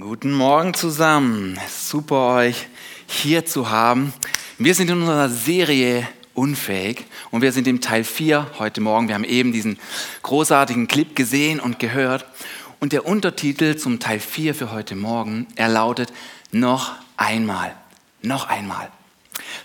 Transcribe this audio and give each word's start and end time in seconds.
Guten 0.00 0.32
Morgen 0.32 0.72
zusammen. 0.72 1.60
Super 1.68 2.34
euch 2.36 2.68
hier 3.06 3.44
zu 3.44 3.68
haben. 3.68 4.14
Wir 4.56 4.74
sind 4.74 4.88
in 4.88 5.00
unserer 5.00 5.28
Serie 5.28 6.08
Unfähig 6.32 7.04
und 7.30 7.42
wir 7.42 7.52
sind 7.52 7.68
im 7.68 7.82
Teil 7.82 8.04
4 8.04 8.52
heute 8.58 8.80
Morgen. 8.80 9.08
Wir 9.08 9.14
haben 9.14 9.24
eben 9.24 9.52
diesen 9.52 9.78
großartigen 10.22 10.88
Clip 10.88 11.14
gesehen 11.14 11.60
und 11.60 11.78
gehört. 11.78 12.24
Und 12.80 12.94
der 12.94 13.04
Untertitel 13.04 13.76
zum 13.76 14.00
Teil 14.00 14.20
4 14.20 14.54
für 14.54 14.72
heute 14.72 14.96
Morgen, 14.96 15.46
er 15.54 15.68
lautet 15.68 16.14
noch 16.50 16.92
einmal. 17.18 17.74
Noch 18.22 18.48
einmal. 18.48 18.88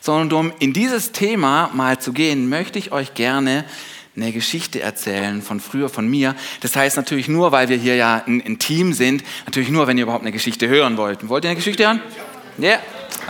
Sondern 0.02 0.38
um 0.38 0.54
in 0.60 0.74
dieses 0.74 1.14
Thema 1.14 1.72
mal 1.74 2.00
zu 2.00 2.12
gehen, 2.12 2.50
möchte 2.50 2.78
ich 2.78 2.92
euch 2.92 3.14
gerne 3.14 3.64
eine 4.16 4.32
Geschichte 4.32 4.82
erzählen 4.82 5.42
von 5.42 5.60
früher, 5.60 5.90
von 5.90 6.08
mir. 6.08 6.36
Das 6.62 6.76
heißt 6.76 6.98
natürlich 6.98 7.28
nur, 7.28 7.52
weil 7.52 7.70
wir 7.70 7.78
hier 7.78 7.96
ja 7.96 8.24
ein, 8.26 8.42
ein 8.46 8.60
Team 8.60 8.94
sind, 8.94 9.24
natürlich 9.46 9.70
nur, 9.70 9.88
wenn 9.88 9.98
ihr 9.98 10.04
überhaupt 10.04 10.24
eine 10.24 10.32
Geschichte 10.32 10.68
hören 10.68 10.98
wollt. 10.98 11.28
Wollt 11.28 11.44
ihr 11.44 11.50
eine 11.50 11.58
Geschichte 11.58 11.86
hören? 11.86 12.02
Ja. 12.58 12.70
Yeah. 12.70 12.80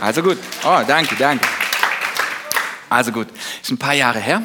Also 0.00 0.22
gut. 0.22 0.38
Oh, 0.64 0.80
danke, 0.86 1.16
danke. 1.16 1.46
Also 2.88 3.12
gut. 3.12 3.26
Ist 3.62 3.70
ein 3.70 3.78
paar 3.78 3.94
Jahre 3.94 4.20
her. 4.20 4.42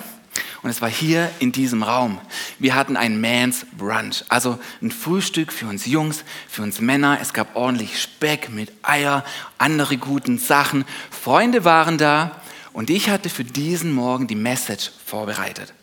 Und 0.64 0.70
es 0.70 0.82
war 0.82 0.90
hier 0.90 1.32
in 1.40 1.52
diesem 1.52 1.82
Raum. 1.82 2.20
Wir 2.60 2.76
hatten 2.76 2.96
ein 2.96 3.20
Man's 3.20 3.66
Brunch, 3.76 4.24
also 4.30 4.60
ein 4.82 4.92
Frühstück 4.92 5.52
für 5.52 5.66
uns 5.66 5.88
Jungs, 5.88 6.24
für 6.48 6.62
uns 6.62 6.80
Männer. 6.80 7.18
Es 7.20 7.34
gab 7.34 7.56
ordentlich 7.56 8.00
Speck 8.00 8.50
mit 8.50 8.72
Eier, 8.84 9.26
andere 9.58 9.98
guten 9.98 10.38
Sachen. 10.38 10.86
Freunde 11.10 11.66
waren 11.66 11.98
da 11.98 12.42
und 12.74 12.92
ich 12.92 13.10
hatte 13.10 13.30
für 13.30 13.44
diesen 13.44 13.92
Morgen 13.92 14.28
die 14.28 14.36
Message 14.36 14.92
vorbereitet. 15.04 15.74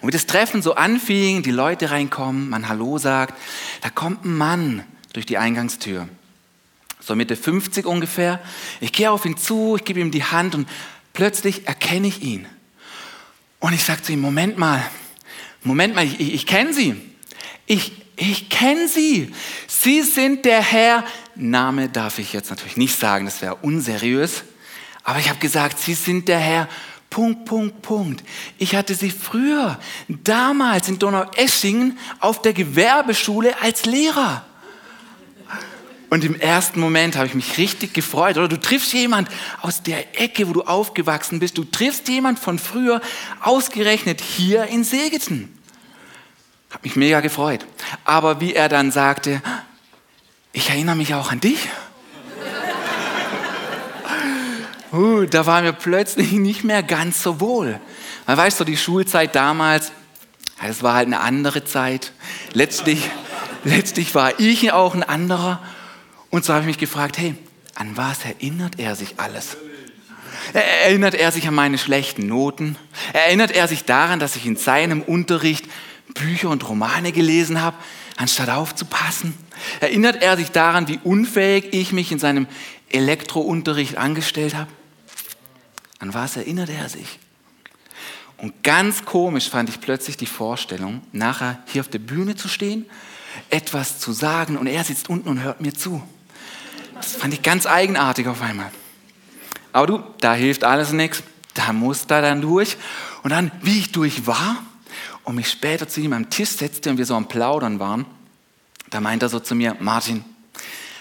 Und 0.00 0.08
wie 0.08 0.12
das 0.12 0.26
Treffen 0.26 0.62
so 0.62 0.74
anfing, 0.74 1.42
die 1.42 1.50
Leute 1.50 1.90
reinkommen, 1.90 2.48
man 2.48 2.68
Hallo 2.68 2.98
sagt, 2.98 3.34
da 3.80 3.90
kommt 3.90 4.24
ein 4.24 4.36
Mann 4.36 4.84
durch 5.12 5.26
die 5.26 5.38
Eingangstür. 5.38 6.08
So 7.00 7.14
Mitte 7.14 7.36
50 7.36 7.86
ungefähr. 7.86 8.40
Ich 8.80 8.92
gehe 8.92 9.10
auf 9.10 9.24
ihn 9.24 9.36
zu, 9.36 9.76
ich 9.76 9.84
gebe 9.84 10.00
ihm 10.00 10.10
die 10.10 10.24
Hand 10.24 10.54
und 10.54 10.68
plötzlich 11.12 11.66
erkenne 11.66 12.06
ich 12.06 12.22
ihn. 12.22 12.46
Und 13.60 13.72
ich 13.72 13.84
sage 13.84 14.02
zu 14.02 14.12
ihm, 14.12 14.20
Moment 14.20 14.58
mal, 14.58 14.82
Moment 15.62 15.94
mal, 15.94 16.04
ich, 16.04 16.20
ich, 16.20 16.34
ich 16.34 16.46
kenne 16.46 16.72
Sie. 16.72 16.94
Ich, 17.66 17.92
ich 18.16 18.50
kenne 18.50 18.88
Sie. 18.88 19.34
Sie 19.66 20.02
sind 20.02 20.44
der 20.44 20.60
Herr. 20.60 21.04
Name 21.34 21.88
darf 21.88 22.18
ich 22.18 22.32
jetzt 22.32 22.50
natürlich 22.50 22.76
nicht 22.76 22.98
sagen, 22.98 23.24
das 23.24 23.42
wäre 23.42 23.56
unseriös. 23.56 24.44
Aber 25.02 25.18
ich 25.18 25.28
habe 25.28 25.38
gesagt, 25.38 25.78
Sie 25.78 25.94
sind 25.94 26.28
der 26.28 26.38
Herr 26.38 26.68
Punkt, 27.10 27.44
Punkt, 27.44 27.82
Punkt. 27.82 28.24
Ich 28.58 28.74
hatte 28.74 28.94
sie 28.94 29.10
früher, 29.10 29.78
damals 30.08 30.88
in 30.88 30.98
Donaueschingen 30.98 31.98
auf 32.20 32.42
der 32.42 32.52
Gewerbeschule 32.52 33.60
als 33.62 33.84
Lehrer. 33.84 34.44
Und 36.10 36.22
im 36.22 36.38
ersten 36.38 36.78
Moment 36.78 37.16
habe 37.16 37.26
ich 37.26 37.34
mich 37.34 37.58
richtig 37.58 37.92
gefreut. 37.92 38.36
Oder 38.36 38.46
du 38.46 38.60
triffst 38.60 38.92
jemand 38.92 39.28
aus 39.62 39.82
der 39.82 40.20
Ecke, 40.20 40.48
wo 40.48 40.52
du 40.52 40.62
aufgewachsen 40.62 41.40
bist. 41.40 41.58
Du 41.58 41.64
triffst 41.64 42.08
jemand 42.08 42.38
von 42.38 42.60
früher, 42.60 43.00
ausgerechnet 43.40 44.20
hier 44.20 44.66
in 44.66 44.84
Segeten. 44.84 45.58
Habe 46.70 46.82
mich 46.84 46.94
mega 46.94 47.20
gefreut. 47.20 47.66
Aber 48.04 48.40
wie 48.40 48.54
er 48.54 48.68
dann 48.68 48.92
sagte, 48.92 49.42
ich 50.52 50.70
erinnere 50.70 50.94
mich 50.94 51.14
auch 51.14 51.32
an 51.32 51.40
dich. 51.40 51.68
Uh, 54.94 55.26
da 55.26 55.46
war 55.46 55.62
mir 55.62 55.72
plötzlich 55.72 56.32
nicht 56.32 56.64
mehr 56.64 56.82
ganz 56.82 57.22
so 57.22 57.40
wohl. 57.40 57.80
Man 58.26 58.36
weiß 58.36 58.58
so, 58.58 58.64
die 58.64 58.76
Schulzeit 58.76 59.34
damals, 59.34 59.92
das 60.62 60.82
war 60.82 60.94
halt 60.94 61.06
eine 61.06 61.20
andere 61.20 61.64
Zeit. 61.64 62.12
Letztlich, 62.52 63.10
letztlich 63.64 64.14
war 64.14 64.38
ich 64.40 64.72
auch 64.72 64.94
ein 64.94 65.02
anderer. 65.02 65.60
Und 66.30 66.44
so 66.44 66.52
habe 66.52 66.62
ich 66.62 66.66
mich 66.66 66.78
gefragt, 66.78 67.18
hey, 67.18 67.34
an 67.74 67.96
was 67.96 68.24
erinnert 68.24 68.78
er 68.78 68.94
sich 68.94 69.14
alles? 69.18 69.56
Erinnert 70.52 71.14
er 71.14 71.32
sich 71.32 71.48
an 71.48 71.54
meine 71.54 71.78
schlechten 71.78 72.26
Noten? 72.26 72.76
Erinnert 73.12 73.50
er 73.52 73.68
sich 73.68 73.84
daran, 73.84 74.18
dass 74.18 74.36
ich 74.36 74.46
in 74.46 74.56
seinem 74.56 75.02
Unterricht 75.02 75.66
Bücher 76.14 76.50
und 76.50 76.68
Romane 76.68 77.12
gelesen 77.12 77.60
habe, 77.60 77.76
anstatt 78.16 78.50
aufzupassen? 78.50 79.34
Erinnert 79.80 80.22
er 80.22 80.36
sich 80.36 80.50
daran, 80.50 80.88
wie 80.88 81.00
unfähig 81.02 81.68
ich 81.72 81.92
mich 81.92 82.12
in 82.12 82.18
seinem 82.18 82.46
Elektrounterricht 82.90 83.96
angestellt 83.96 84.54
habe? 84.54 84.68
An 86.04 86.12
was 86.12 86.36
erinnert 86.36 86.68
er 86.68 86.86
sich? 86.90 87.18
Und 88.36 88.62
ganz 88.62 89.06
komisch 89.06 89.48
fand 89.48 89.70
ich 89.70 89.80
plötzlich 89.80 90.18
die 90.18 90.26
Vorstellung, 90.26 91.00
nachher 91.12 91.60
hier 91.64 91.80
auf 91.80 91.88
der 91.88 91.98
Bühne 91.98 92.36
zu 92.36 92.46
stehen, 92.46 92.84
etwas 93.48 94.00
zu 94.00 94.12
sagen 94.12 94.58
und 94.58 94.66
er 94.66 94.84
sitzt 94.84 95.08
unten 95.08 95.30
und 95.30 95.42
hört 95.42 95.62
mir 95.62 95.72
zu. 95.72 96.02
Das 96.92 97.16
fand 97.16 97.32
ich 97.32 97.40
ganz 97.40 97.64
eigenartig 97.64 98.26
auf 98.26 98.42
einmal. 98.42 98.70
Aber 99.72 99.86
du, 99.86 100.04
da 100.20 100.34
hilft 100.34 100.62
alles 100.62 100.92
nichts. 100.92 101.22
Da 101.54 101.72
muss 101.72 102.06
da 102.06 102.20
dann 102.20 102.42
durch. 102.42 102.76
Und 103.22 103.30
dann, 103.30 103.50
wie 103.62 103.78
ich 103.78 103.90
durch 103.90 104.26
war 104.26 104.62
und 105.22 105.36
mich 105.36 105.50
später 105.50 105.88
zu 105.88 106.02
ihm 106.02 106.12
am 106.12 106.28
Tisch 106.28 106.50
setzte 106.50 106.90
und 106.90 106.98
wir 106.98 107.06
so 107.06 107.14
am 107.14 107.28
Plaudern 107.28 107.80
waren, 107.80 108.04
da 108.90 109.00
meint 109.00 109.22
er 109.22 109.30
so 109.30 109.40
zu 109.40 109.54
mir, 109.54 109.74
Martin, 109.80 110.22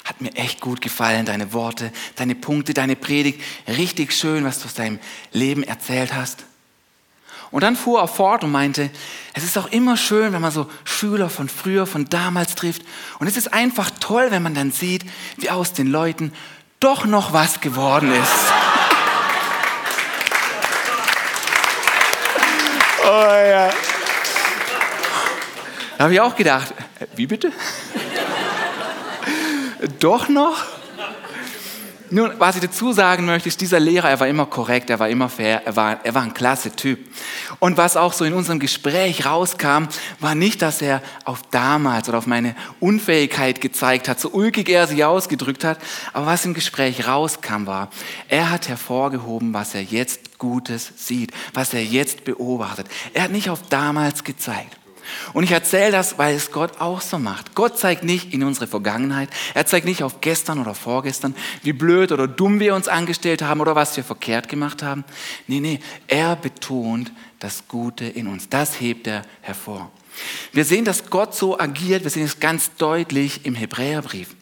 hat 0.04 0.22
mir 0.22 0.36
echt 0.36 0.60
gut 0.60 0.82
gefallen, 0.82 1.26
deine 1.26 1.54
Worte, 1.54 1.92
deine 2.16 2.36
Punkte, 2.36 2.74
deine 2.74 2.96
Predigt. 2.96 3.42
Richtig 3.68 4.12
schön, 4.14 4.44
was 4.44 4.60
du 4.60 4.66
aus 4.66 4.74
deinem 4.74 5.00
Leben 5.32 5.64
erzählt 5.64 6.14
hast. 6.14 6.46
Und 7.52 7.62
dann 7.62 7.76
fuhr 7.76 8.02
er 8.02 8.08
fort 8.08 8.44
und 8.44 8.52
meinte, 8.52 8.90
es 9.34 9.44
ist 9.44 9.58
auch 9.60 9.68
immer 9.68 9.96
schön, 9.96 10.34
wenn 10.34 10.42
man 10.42 10.52
so 10.52 10.70
Schüler 10.86 11.30
von 11.30 11.48
früher, 11.48 11.86
von 11.86 12.06
damals 12.06 12.56
trifft. 12.56 12.82
Und 13.20 13.28
es 13.28 13.38
ist 13.38 13.54
einfach 13.54 13.92
toll, 14.00 14.28
wenn 14.32 14.42
man 14.42 14.56
dann 14.56 14.72
sieht, 14.72 15.06
wie 15.38 15.52
aus 15.52 15.72
den 15.72 15.88
Leuten 15.88 16.34
doch 16.80 17.06
noch 17.06 17.32
was 17.32 17.62
geworden 17.62 18.12
ist. 18.12 18.32
oh 23.06 23.08
ja. 23.08 23.70
Da 25.98 26.04
habe 26.06 26.14
ich 26.14 26.20
auch 26.20 26.36
gedacht, 26.36 26.74
äh, 27.00 27.06
wie 27.16 27.28
bitte? 27.28 27.52
Doch 30.00 30.30
noch? 30.30 30.64
Nun, 32.14 32.32
was 32.38 32.56
ich 32.56 32.62
dazu 32.62 32.94
sagen 32.94 33.26
möchte, 33.26 33.50
ist, 33.50 33.60
dieser 33.60 33.80
Lehrer, 33.80 34.08
er 34.08 34.20
war 34.20 34.28
immer 34.28 34.46
korrekt, 34.46 34.92
er 34.92 35.00
war 35.00 35.10
immer 35.10 35.30
fair, 35.30 35.64
er 35.66 35.76
war, 35.76 36.06
er 36.06 36.14
war 36.14 36.22
ein 36.22 36.36
klasse 36.36 36.72
Typ. 36.72 37.00
Und 37.58 37.76
was 37.76 37.98
auch 37.98 38.14
so 38.14 38.24
in 38.24 38.34
unserem 38.34 38.60
Gespräch 38.60 39.26
rauskam, 39.26 39.86
war 40.20 40.36
nicht, 40.36 40.62
dass 40.62 40.84
er 40.84 41.02
auf 41.26 41.42
damals 41.50 42.08
oder 42.08 42.20
auf 42.20 42.28
meine 42.28 42.56
Unfähigkeit 42.80 43.62
gezeigt 43.62 44.08
hat, 44.08 44.20
so 44.20 44.30
ulkig 44.30 44.70
er 44.70 44.86
sich 44.86 45.04
ausgedrückt 45.04 45.64
hat, 45.64 45.80
aber 46.14 46.28
was 46.28 46.46
im 46.46 46.54
Gespräch 46.54 47.08
rauskam 47.08 47.66
war, 47.66 47.90
er 48.28 48.52
hat 48.52 48.70
hervorgehoben, 48.70 49.52
was 49.56 49.74
er 49.74 49.82
jetzt 49.82 50.38
Gutes 50.38 50.94
sieht, 50.96 51.32
was 51.56 51.74
er 51.74 51.84
jetzt 51.84 52.26
beobachtet. 52.26 52.86
Er 53.14 53.24
hat 53.24 53.32
nicht 53.32 53.50
auf 53.50 53.64
damals 53.70 54.24
gezeigt. 54.24 54.78
Und 55.34 55.44
ich 55.44 55.52
erzähle 55.52 55.92
das, 55.92 56.18
weil 56.18 56.36
es 56.36 56.52
Gott 56.52 56.80
auch 56.80 57.02
so 57.02 57.20
macht. 57.20 57.56
Gott 57.56 57.78
zeigt 57.78 58.04
nicht 58.04 58.34
in 58.34 58.44
unsere 58.44 58.68
Vergangenheit, 58.68 59.30
er 59.54 59.66
zeigt 59.66 59.86
nicht 59.86 60.04
auf 60.04 60.22
gestern 60.22 60.60
oder 60.60 60.76
vorgestern, 60.76 61.36
wie 61.64 61.74
blöd 61.74 62.12
oder 62.12 62.28
dumm 62.28 62.60
wir 62.60 62.76
uns 62.76 62.88
angestellt 62.88 63.42
haben 63.42 63.62
oder 63.62 63.76
was 63.76 63.96
wir 63.98 64.04
verkehrt 64.04 64.50
gemacht 64.50 64.84
haben. 64.84 65.04
Nee, 65.48 65.60
nee, 65.60 65.80
er 66.08 66.36
betont 66.36 67.12
das 67.40 67.68
Gute 67.68 68.06
in 68.06 68.28
uns. 68.28 68.50
Das 68.50 68.80
hebt 68.80 69.08
er 69.08 69.24
hervor. 69.42 69.92
Wir 70.52 70.66
sehen, 70.66 70.86
dass 70.86 71.10
Gott 71.10 71.36
so 71.36 71.60
agiert, 71.60 72.04
wir 72.04 72.12
sehen 72.12 72.26
es 72.26 72.40
ganz 72.40 72.76
deutlich 72.76 73.46
im 73.46 73.56
Hebräerbrief. 73.56 74.36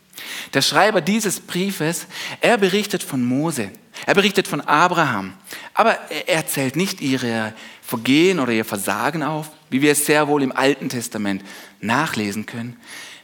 Der 0.53 0.61
Schreiber 0.61 1.01
dieses 1.01 1.39
Briefes, 1.39 2.07
er 2.41 2.57
berichtet 2.57 3.03
von 3.03 3.23
Mose, 3.23 3.71
er 4.05 4.13
berichtet 4.13 4.47
von 4.47 4.61
Abraham, 4.61 5.33
aber 5.73 5.97
er 6.27 6.45
zählt 6.47 6.75
nicht 6.75 7.01
ihre 7.01 7.53
Vergehen 7.81 8.39
oder 8.39 8.51
ihr 8.51 8.65
Versagen 8.65 9.23
auf, 9.23 9.49
wie 9.71 9.81
wir 9.81 9.93
es 9.93 10.05
sehr 10.05 10.27
wohl 10.27 10.43
im 10.43 10.51
Alten 10.51 10.89
Testament 10.89 11.43
nachlesen 11.79 12.45
können. 12.45 12.77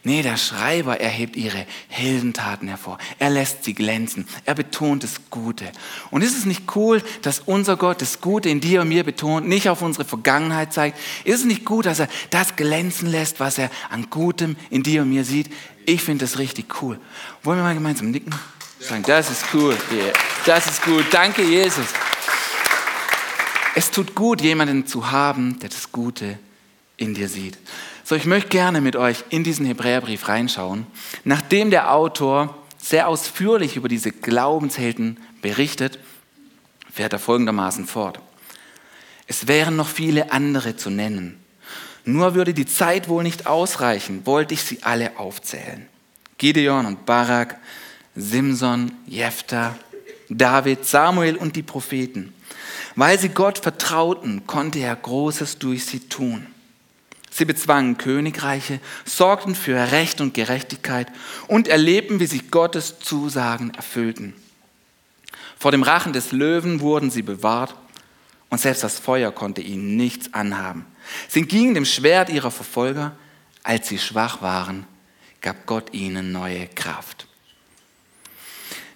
Nee, 0.04 0.22
der 0.22 0.36
Schreiber 0.36 1.00
erhebt 1.00 1.36
ihre 1.36 1.66
Heldentaten 1.88 2.68
hervor. 2.68 2.98
Er 3.18 3.30
lässt 3.30 3.64
sie 3.64 3.74
glänzen. 3.74 4.26
Er 4.46 4.54
betont 4.54 5.02
das 5.02 5.20
Gute. 5.28 5.70
Und 6.10 6.22
ist 6.22 6.36
es 6.36 6.46
nicht 6.46 6.74
cool, 6.76 7.02
dass 7.22 7.40
unser 7.40 7.76
Gott 7.76 8.00
das 8.00 8.20
Gute 8.20 8.48
in 8.48 8.60
dir 8.60 8.80
und 8.80 8.88
mir 8.88 9.04
betont, 9.04 9.46
nicht 9.46 9.68
auf 9.68 9.82
unsere 9.82 10.06
Vergangenheit 10.06 10.72
zeigt? 10.72 10.98
Ist 11.24 11.40
es 11.40 11.44
nicht 11.44 11.64
gut, 11.64 11.84
dass 11.84 11.98
er 11.98 12.08
das 12.30 12.56
glänzen 12.56 13.10
lässt, 13.10 13.38
was 13.38 13.58
er 13.58 13.70
an 13.90 14.08
Gutem 14.08 14.56
in 14.70 14.82
dir 14.82 15.02
und 15.02 15.10
mir 15.10 15.24
sieht? 15.24 15.50
Ich 15.84 16.02
finde 16.02 16.24
das 16.24 16.38
richtig 16.38 16.80
cool. 16.80 16.98
Wollen 17.42 17.58
wir 17.58 17.64
mal 17.64 17.74
gemeinsam 17.74 18.10
nicken? 18.10 18.34
Sagen, 18.80 19.02
das 19.06 19.30
ist 19.30 19.44
cool. 19.52 19.76
Yeah. 19.92 20.12
Das 20.46 20.66
ist 20.66 20.82
gut. 20.82 21.04
Danke, 21.10 21.42
Jesus. 21.42 21.86
Es 23.74 23.90
tut 23.90 24.14
gut, 24.14 24.40
jemanden 24.40 24.86
zu 24.86 25.10
haben, 25.10 25.58
der 25.60 25.68
das 25.68 25.92
Gute 25.92 26.38
in 26.96 27.14
dir 27.14 27.28
sieht. 27.28 27.58
So, 28.04 28.14
ich 28.14 28.24
möchte 28.24 28.48
gerne 28.48 28.80
mit 28.80 28.96
euch 28.96 29.24
in 29.30 29.44
diesen 29.44 29.66
Hebräerbrief 29.66 30.28
reinschauen, 30.28 30.86
nachdem 31.24 31.70
der 31.70 31.92
Autor 31.92 32.56
sehr 32.78 33.08
ausführlich 33.08 33.76
über 33.76 33.88
diese 33.88 34.12
Glaubenshelden 34.12 35.18
berichtet, 35.42 35.98
fährt 36.90 37.12
er 37.12 37.18
folgendermaßen 37.18 37.86
fort. 37.86 38.20
Es 39.26 39.46
wären 39.46 39.76
noch 39.76 39.88
viele 39.88 40.32
andere 40.32 40.76
zu 40.76 40.90
nennen. 40.90 41.38
Nur 42.04 42.34
würde 42.34 42.54
die 42.54 42.64
Zeit 42.64 43.08
wohl 43.08 43.22
nicht 43.22 43.46
ausreichen, 43.46 44.24
wollte 44.24 44.54
ich 44.54 44.62
sie 44.62 44.82
alle 44.82 45.18
aufzählen. 45.18 45.86
Gideon 46.38 46.86
und 46.86 47.04
Barak, 47.04 47.58
Simson, 48.16 48.92
Jephthah, 49.06 49.76
David, 50.30 50.86
Samuel 50.86 51.36
und 51.36 51.56
die 51.56 51.62
Propheten. 51.62 52.32
Weil 52.98 53.16
sie 53.16 53.28
Gott 53.28 53.58
vertrauten, 53.58 54.48
konnte 54.48 54.80
er 54.80 54.96
Großes 54.96 55.60
durch 55.60 55.86
sie 55.86 56.00
tun. 56.08 56.48
Sie 57.30 57.44
bezwangen 57.44 57.96
Königreiche, 57.96 58.80
sorgten 59.04 59.54
für 59.54 59.92
Recht 59.92 60.20
und 60.20 60.34
Gerechtigkeit 60.34 61.06
und 61.46 61.68
erlebten, 61.68 62.18
wie 62.18 62.26
sich 62.26 62.50
Gottes 62.50 62.98
Zusagen 62.98 63.72
erfüllten. 63.72 64.34
Vor 65.56 65.70
dem 65.70 65.84
Rachen 65.84 66.12
des 66.12 66.32
Löwen 66.32 66.80
wurden 66.80 67.12
sie 67.12 67.22
bewahrt 67.22 67.76
und 68.50 68.60
selbst 68.60 68.82
das 68.82 68.98
Feuer 68.98 69.30
konnte 69.30 69.60
ihnen 69.60 69.94
nichts 69.94 70.34
anhaben. 70.34 70.84
Sie 71.28 71.42
gingen 71.42 71.74
dem 71.74 71.84
Schwert 71.84 72.30
ihrer 72.30 72.50
Verfolger, 72.50 73.12
als 73.62 73.86
sie 73.86 73.98
schwach 73.98 74.42
waren, 74.42 74.88
gab 75.40 75.66
Gott 75.66 75.94
ihnen 75.94 76.32
neue 76.32 76.66
Kraft. 76.66 77.27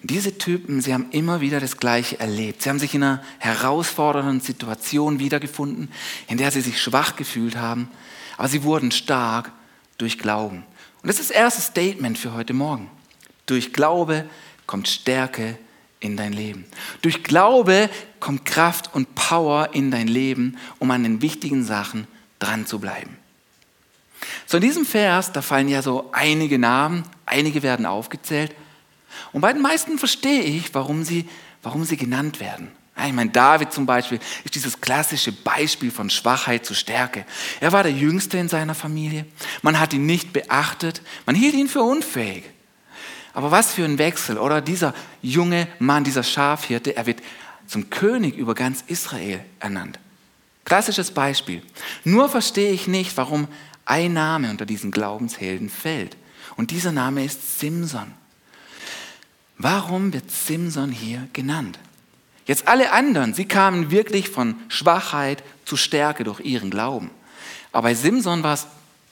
Diese 0.05 0.37
Typen, 0.37 0.81
sie 0.81 0.93
haben 0.93 1.07
immer 1.11 1.39
wieder 1.39 1.61
das 1.61 1.77
Gleiche 1.77 2.19
erlebt. 2.19 2.61
Sie 2.61 2.69
haben 2.69 2.79
sich 2.79 2.93
in 2.93 3.03
einer 3.03 3.23
herausfordernden 3.39 4.41
Situation 4.41 5.19
wiedergefunden, 5.19 5.89
in 6.27 6.37
der 6.37 6.51
sie 6.51 6.59
sich 6.59 6.81
schwach 6.81 7.15
gefühlt 7.15 7.55
haben, 7.55 7.89
aber 8.37 8.49
sie 8.49 8.63
wurden 8.63 8.91
stark 8.91 9.53
durch 9.97 10.19
Glauben. 10.19 10.65
Und 11.01 11.07
das 11.07 11.19
ist 11.19 11.29
das 11.29 11.37
erste 11.37 11.61
Statement 11.61 12.17
für 12.17 12.33
heute 12.33 12.53
Morgen. 12.53 12.89
Durch 13.45 13.71
Glaube 13.71 14.25
kommt 14.67 14.89
Stärke 14.89 15.57
in 16.01 16.17
dein 16.17 16.33
Leben. 16.33 16.65
Durch 17.01 17.23
Glaube 17.23 17.89
kommt 18.19 18.43
Kraft 18.43 18.93
und 18.93 19.15
Power 19.15 19.69
in 19.73 19.89
dein 19.89 20.07
Leben, 20.09 20.57
um 20.79 20.91
an 20.91 21.03
den 21.03 21.21
wichtigen 21.21 21.63
Sachen 21.63 22.07
dran 22.39 22.65
zu 22.65 22.79
bleiben. 22.79 23.17
So 24.47 24.57
in 24.57 24.63
diesem 24.63 24.85
Vers, 24.85 25.31
da 25.31 25.41
fallen 25.41 25.69
ja 25.69 25.81
so 25.81 26.09
einige 26.11 26.59
Namen, 26.59 27.03
einige 27.25 27.63
werden 27.63 27.85
aufgezählt. 27.85 28.53
Und 29.31 29.41
bei 29.41 29.53
den 29.53 29.61
meisten 29.61 29.97
verstehe 29.97 30.41
ich, 30.41 30.73
warum 30.73 31.03
sie, 31.03 31.27
warum 31.61 31.83
sie 31.83 31.97
genannt 31.97 32.39
werden. 32.39 32.71
Ich 33.05 33.13
meine, 33.13 33.31
David 33.31 33.73
zum 33.73 33.85
Beispiel 33.85 34.19
ist 34.43 34.53
dieses 34.53 34.79
klassische 34.79 35.31
Beispiel 35.31 35.89
von 35.89 36.09
Schwachheit 36.09 36.65
zu 36.65 36.75
Stärke. 36.75 37.25
Er 37.59 37.71
war 37.71 37.83
der 37.83 37.91
Jüngste 37.91 38.37
in 38.37 38.49
seiner 38.49 38.75
Familie. 38.75 39.25
Man 39.63 39.79
hat 39.79 39.93
ihn 39.93 40.05
nicht 40.05 40.31
beachtet. 40.31 41.01
Man 41.25 41.35
hielt 41.35 41.55
ihn 41.55 41.67
für 41.67 41.81
unfähig. 41.81 42.43
Aber 43.33 43.49
was 43.49 43.73
für 43.73 43.83
ein 43.83 43.97
Wechsel, 43.97 44.37
oder? 44.37 44.61
Dieser 44.61 44.93
junge 45.23 45.67
Mann, 45.79 46.03
dieser 46.03 46.21
Schafhirte, 46.21 46.95
er 46.95 47.07
wird 47.07 47.21
zum 47.65 47.89
König 47.89 48.37
über 48.37 48.53
ganz 48.53 48.83
Israel 48.85 49.43
ernannt. 49.59 49.99
Klassisches 50.65 51.11
Beispiel. 51.11 51.63
Nur 52.03 52.29
verstehe 52.29 52.71
ich 52.71 52.87
nicht, 52.87 53.17
warum 53.17 53.47
ein 53.85 54.13
Name 54.13 54.49
unter 54.51 54.65
diesen 54.65 54.91
Glaubenshelden 54.91 55.69
fällt. 55.69 56.15
Und 56.55 56.69
dieser 56.71 56.91
Name 56.91 57.25
ist 57.25 57.59
Simson. 57.59 58.13
Warum 59.63 60.11
wird 60.11 60.29
Simson 60.29 60.91
hier 60.91 61.29
genannt? 61.31 61.79
Jetzt 62.45 62.67
alle 62.67 62.91
anderen, 62.91 63.33
sie 63.33 63.45
kamen 63.45 63.91
wirklich 63.91 64.27
von 64.27 64.55
Schwachheit 64.67 65.41
zu 65.63 65.77
Stärke 65.77 66.25
durch 66.25 66.41
ihren 66.41 66.69
Glauben. 66.69 67.09
Aber 67.71 67.83
bei 67.83 67.93
Simson 67.93 68.43
war 68.43 68.55
es, 68.55 68.67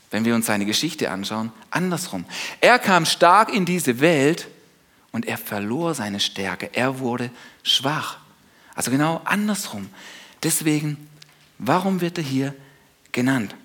wenn 0.09 0.25
wir 0.25 0.35
uns 0.35 0.47
seine 0.47 0.65
Geschichte 0.65 1.09
anschauen, 1.09 1.53
andersrum. 1.69 2.25
Er 2.59 2.79
kam 2.79 3.05
stark 3.05 3.53
in 3.53 3.63
diese 3.63 4.01
Welt 4.01 4.49
und 5.13 5.25
er 5.25 5.37
verlor 5.37 5.93
seine 5.93 6.19
Stärke. 6.19 6.69
Er 6.73 6.99
wurde 6.99 7.31
schwach. 7.63 8.17
Also 8.75 8.91
genau 8.91 9.21
andersrum. 9.23 9.87
Deswegen, 10.43 10.97
warum 11.59 12.01
wird 12.01 12.17
er 12.17 12.25
hier 12.25 12.53
genannt? 13.13 13.55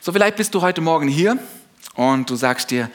So, 0.00 0.10
vielleicht 0.12 0.38
bist 0.38 0.56
du 0.56 0.60
heute 0.60 0.80
Morgen 0.80 1.06
hier 1.06 1.38
und 1.94 2.28
du 2.28 2.34
sagst 2.34 2.72
dir, 2.72 2.90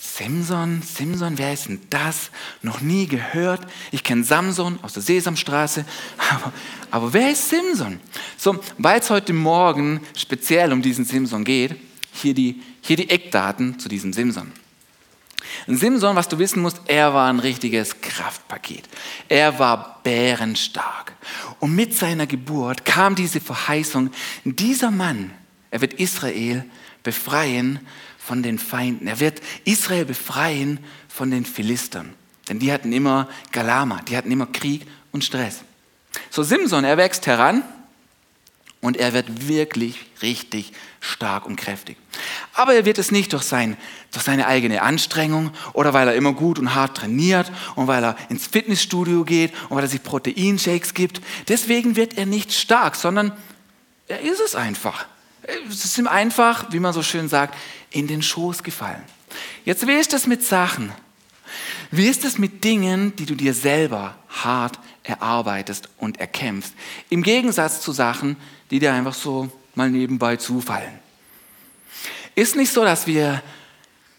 Simson, 0.00 0.82
Simson, 0.82 1.38
wer 1.38 1.52
ist 1.52 1.68
denn 1.68 1.80
das? 1.90 2.30
Noch 2.62 2.80
nie 2.80 3.06
gehört. 3.06 3.60
Ich 3.90 4.04
kenne 4.04 4.24
Samson 4.24 4.78
aus 4.82 4.92
der 4.92 5.02
Sesamstraße. 5.02 5.84
Aber, 6.30 6.52
aber 6.90 7.12
wer 7.12 7.30
ist 7.32 7.48
Simson? 7.48 8.00
So, 8.36 8.58
weil 8.78 9.00
es 9.00 9.10
heute 9.10 9.32
Morgen 9.32 10.00
speziell 10.16 10.72
um 10.72 10.82
diesen 10.82 11.04
Simson 11.04 11.44
geht, 11.44 11.76
hier 12.12 12.34
die, 12.34 12.62
hier 12.80 12.96
die 12.96 13.10
Eckdaten 13.10 13.78
zu 13.78 13.88
diesem 13.88 14.12
Simson. 14.12 14.52
Ein 15.66 15.76
Simson, 15.76 16.16
was 16.16 16.28
du 16.28 16.38
wissen 16.38 16.62
musst, 16.62 16.80
er 16.86 17.14
war 17.14 17.28
ein 17.28 17.40
richtiges 17.40 18.00
Kraftpaket. 18.00 18.88
Er 19.28 19.58
war 19.58 20.00
bärenstark. 20.02 21.14
Und 21.60 21.74
mit 21.74 21.94
seiner 21.94 22.26
Geburt 22.26 22.84
kam 22.84 23.14
diese 23.14 23.40
Verheißung, 23.40 24.10
dieser 24.44 24.90
Mann, 24.90 25.30
er 25.70 25.80
wird 25.80 25.94
Israel 25.94 26.64
befreien 27.02 27.80
von 28.28 28.42
den 28.42 28.58
Feinden. 28.58 29.06
Er 29.06 29.20
wird 29.20 29.40
Israel 29.64 30.04
befreien 30.04 30.80
von 31.08 31.30
den 31.30 31.46
Philistern. 31.46 32.12
Denn 32.48 32.58
die 32.58 32.70
hatten 32.70 32.92
immer 32.92 33.26
Galama, 33.52 34.02
die 34.06 34.18
hatten 34.18 34.30
immer 34.30 34.46
Krieg 34.46 34.86
und 35.12 35.24
Stress. 35.24 35.62
So 36.28 36.42
Simson, 36.42 36.84
er 36.84 36.98
wächst 36.98 37.26
heran 37.26 37.62
und 38.82 38.98
er 38.98 39.14
wird 39.14 39.48
wirklich 39.48 40.06
richtig 40.20 40.72
stark 41.00 41.46
und 41.46 41.56
kräftig. 41.56 41.96
Aber 42.52 42.74
er 42.74 42.84
wird 42.84 42.98
es 42.98 43.10
nicht 43.10 43.32
durch, 43.32 43.44
sein, 43.44 43.78
durch 44.12 44.24
seine 44.24 44.46
eigene 44.46 44.82
Anstrengung 44.82 45.50
oder 45.72 45.94
weil 45.94 46.08
er 46.08 46.14
immer 46.14 46.34
gut 46.34 46.58
und 46.58 46.74
hart 46.74 46.98
trainiert 46.98 47.50
und 47.76 47.86
weil 47.86 48.04
er 48.04 48.16
ins 48.28 48.46
Fitnessstudio 48.46 49.24
geht 49.24 49.54
und 49.70 49.76
weil 49.76 49.84
er 49.84 49.88
sich 49.88 50.02
Proteinshakes 50.02 50.92
gibt. 50.92 51.22
Deswegen 51.48 51.96
wird 51.96 52.18
er 52.18 52.26
nicht 52.26 52.52
stark, 52.52 52.94
sondern 52.94 53.32
er 54.06 54.20
ist 54.20 54.40
es 54.40 54.54
einfach. 54.54 55.06
Es 55.68 55.84
ist 55.84 55.98
ihm 55.98 56.06
einfach, 56.06 56.72
wie 56.72 56.80
man 56.80 56.92
so 56.92 57.02
schön 57.02 57.28
sagt, 57.28 57.54
in 57.90 58.06
den 58.06 58.22
Schoß 58.22 58.62
gefallen. 58.62 59.02
Jetzt, 59.64 59.86
wie 59.86 59.92
ist 59.92 60.12
das 60.12 60.26
mit 60.26 60.44
Sachen? 60.44 60.92
Wie 61.90 62.06
ist 62.06 62.24
es 62.24 62.38
mit 62.38 62.64
Dingen, 62.64 63.16
die 63.16 63.24
du 63.24 63.34
dir 63.34 63.54
selber 63.54 64.16
hart 64.28 64.78
erarbeitest 65.04 65.88
und 65.96 66.20
erkämpfst, 66.20 66.74
im 67.08 67.22
Gegensatz 67.22 67.80
zu 67.80 67.92
Sachen, 67.92 68.36
die 68.70 68.78
dir 68.78 68.92
einfach 68.92 69.14
so 69.14 69.50
mal 69.74 69.90
nebenbei 69.90 70.36
zufallen? 70.36 70.98
Ist 72.34 72.56
nicht 72.56 72.72
so, 72.72 72.84
dass 72.84 73.06
wir 73.06 73.42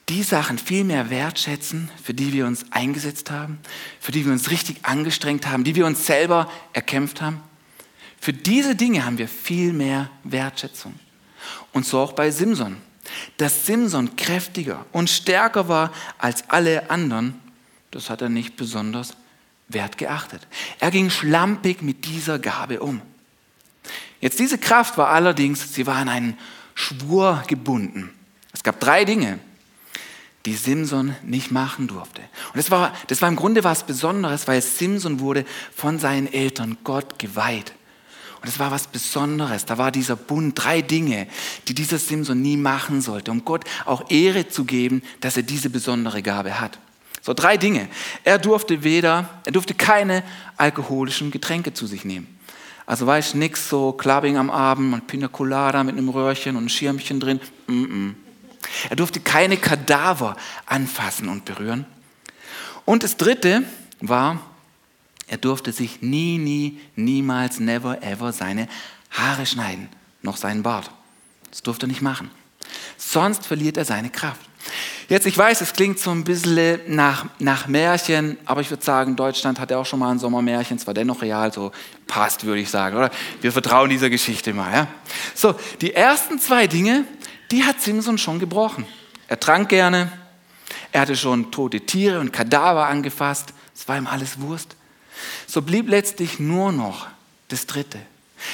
die 0.10 0.24
Sachen 0.24 0.58
viel 0.58 0.84
mehr 0.84 1.12
wertschätzen, 1.12 1.92
für 2.04 2.16
die 2.16 2.34
wir 2.34 2.48
uns 2.48 2.66
eingesetzt 2.72 3.30
haben, 3.30 3.60
für 4.00 4.12
die 4.12 4.26
wir 4.26 4.34
uns 4.34 4.50
richtig 4.50 4.84
angestrengt 4.84 5.46
haben, 5.48 5.64
die 5.64 5.76
wir 5.76 5.86
uns 5.86 6.08
selber 6.08 6.52
erkämpft 6.74 7.22
haben? 7.22 7.42
Für 8.20 8.34
diese 8.34 8.76
Dinge 8.76 9.06
haben 9.06 9.20
wir 9.20 9.28
viel 9.28 9.72
mehr 9.72 10.10
Wertschätzung. 10.24 10.96
Und 11.74 11.86
so 11.86 12.00
auch 12.00 12.14
bei 12.14 12.32
Simson. 12.32 12.78
Dass 13.38 13.66
Simson 13.66 14.16
kräftiger 14.16 14.86
und 14.92 15.10
stärker 15.10 15.68
war 15.68 15.92
als 16.18 16.50
alle 16.50 16.90
anderen, 16.90 17.40
das 17.92 18.10
hat 18.10 18.22
er 18.22 18.30
nicht 18.30 18.56
besonders 18.56 19.16
wert 19.68 19.98
geachtet. 19.98 20.46
Er 20.80 20.92
ging 20.92 21.10
schlampig 21.10 21.82
mit 21.82 22.06
dieser 22.06 22.40
Gabe 22.40 22.82
um. 22.82 23.02
Jetzt 24.22 24.40
diese 24.40 24.58
Kraft 24.58 24.98
war 24.98 25.10
allerdings, 25.10 25.74
sie 25.74 25.88
war 25.88 25.96
an 25.96 26.10
einen 26.10 26.38
Schwur 26.76 27.44
gebunden. 27.48 28.12
Es 28.54 28.64
gab 28.64 28.80
drei 28.80 29.06
Dinge, 29.06 29.40
die 30.46 30.56
Simson 30.56 31.16
nicht 31.24 31.52
machen 31.52 31.88
durfte. 31.88 32.22
Und 32.22 32.58
das 32.58 32.72
war, 32.72 32.94
das 33.08 33.22
war 33.22 33.30
im 33.30 33.36
Grunde 33.36 33.64
was 33.64 33.86
Besonderes, 33.86 34.48
weil 34.48 34.62
Simson 34.62 35.20
wurde 35.20 35.46
von 35.76 36.00
seinen 36.00 36.32
Eltern 36.32 36.78
Gott 36.84 37.20
geweiht. 37.20 37.74
Und 38.42 38.48
es 38.48 38.60
war 38.60 38.72
was 38.72 38.88
Besonderes. 38.88 39.66
Da 39.66 39.78
war 39.78 39.92
dieser 39.92 40.16
Bund, 40.16 40.54
drei 40.56 40.82
Dinge, 40.82 41.28
die 41.68 41.74
dieser 41.74 41.98
Simson 41.98 42.42
nie 42.42 42.58
machen 42.58 43.02
sollte, 43.02 43.32
um 43.32 43.44
Gott 43.44 43.66
auch 43.86 44.10
Ehre 44.10 44.48
zu 44.48 44.64
geben, 44.64 45.02
dass 45.20 45.36
er 45.36 45.44
diese 45.44 45.70
besondere 45.70 46.22
Gabe 46.22 46.60
hat. 46.60 46.80
So 47.22 47.34
drei 47.34 47.58
Dinge. 47.58 47.90
Er 48.24 48.40
durfte 48.40 48.84
weder, 48.84 49.30
er 49.46 49.52
durfte 49.52 49.74
keine 49.74 50.24
alkoholischen 50.56 51.32
Getränke 51.32 51.74
zu 51.74 51.86
sich 51.86 52.06
nehmen. 52.06 52.40
Also 52.86 53.06
weiß 53.06 53.36
nix 53.36 53.70
so 53.70 53.92
Clubbing 53.92 54.38
am 54.38 54.50
Abend 54.50 54.94
und 54.94 55.06
Pina 55.06 55.28
Colada 55.28 55.84
mit 55.84 55.98
einem 55.98 56.10
Röhrchen 56.10 56.56
und 56.56 56.64
einem 56.64 56.70
Schirmchen 56.70 57.20
drin. 57.20 57.40
Mm 57.68 57.84
-mm. 57.84 58.14
Er 58.90 58.96
durfte 58.96 59.20
keine 59.20 59.58
Kadaver 59.58 60.36
anfassen 60.66 61.30
und 61.30 61.46
berühren. 61.46 61.86
Und 62.86 63.04
das 63.04 63.18
dritte 63.18 63.64
war, 64.02 64.40
er 65.30 65.38
durfte 65.38 65.72
sich 65.72 66.02
nie, 66.02 66.38
nie, 66.38 66.80
niemals, 66.96 67.60
never, 67.60 68.02
ever 68.02 68.34
seine 68.34 68.68
Haare 69.12 69.46
schneiden, 69.46 69.88
noch 70.22 70.38
seinen 70.38 70.64
Bart. 70.64 70.90
Das 71.52 71.62
durfte 71.62 71.86
er 71.86 71.90
nicht 71.90 72.02
machen. 72.02 72.32
Sonst 72.98 73.46
verliert 73.46 73.78
er 73.78 73.86
seine 73.86 74.10
Kraft. 74.10 74.42
Jetzt, 75.08 75.26
ich 75.26 75.38
weiß, 75.38 75.62
es 75.62 75.74
klingt 75.74 76.00
so 76.00 76.12
ein 76.12 76.24
bisschen 76.24 76.82
nach, 76.88 77.26
nach 77.40 77.68
Märchen, 77.68 78.38
aber 78.46 78.62
ich 78.62 78.70
würde 78.70 78.84
sagen, 78.84 79.16
Deutschland 79.16 79.60
hat 79.60 79.72
ja 79.72 79.78
auch 79.78 79.86
schon 79.86 80.00
mal 80.00 80.12
ein 80.12 80.20
Sommermärchen, 80.20 80.78
zwar 80.78 80.94
dennoch 80.94 81.22
real, 81.22 81.52
so 81.52 81.72
passt, 82.06 82.46
würde 82.46 82.62
ich 82.62 82.70
sagen, 82.70 82.98
oder? 82.98 83.10
Wir 83.42 83.52
vertrauen 83.52 83.90
dieser 83.90 84.10
Geschichte 84.10 84.54
mal, 84.54 84.72
ja? 84.72 84.88
So, 85.34 85.56
die 85.82 85.94
ersten 85.94 86.40
zwei 86.40 86.68
Dinge, 86.68 87.06
die 87.50 87.64
hat 87.64 87.82
Simson 87.82 88.18
schon 88.18 88.40
gebrochen. 88.40 88.86
Er 89.28 89.40
trank 89.40 89.70
gerne, 89.70 90.12
er 90.92 91.02
hatte 91.02 91.16
schon 91.16 91.52
tote 91.52 91.82
Tiere 91.82 92.20
und 92.20 92.32
Kadaver 92.32 92.88
angefasst, 92.88 93.54
es 93.76 93.88
war 93.88 93.98
ihm 93.98 94.08
alles 94.08 94.40
Wurst. 94.42 94.76
So 95.48 95.62
blieb 95.62 95.90
letztlich 95.90 96.40
nur 96.40 96.72
noch 96.72 97.08
das 97.48 97.66
Dritte. 97.66 98.00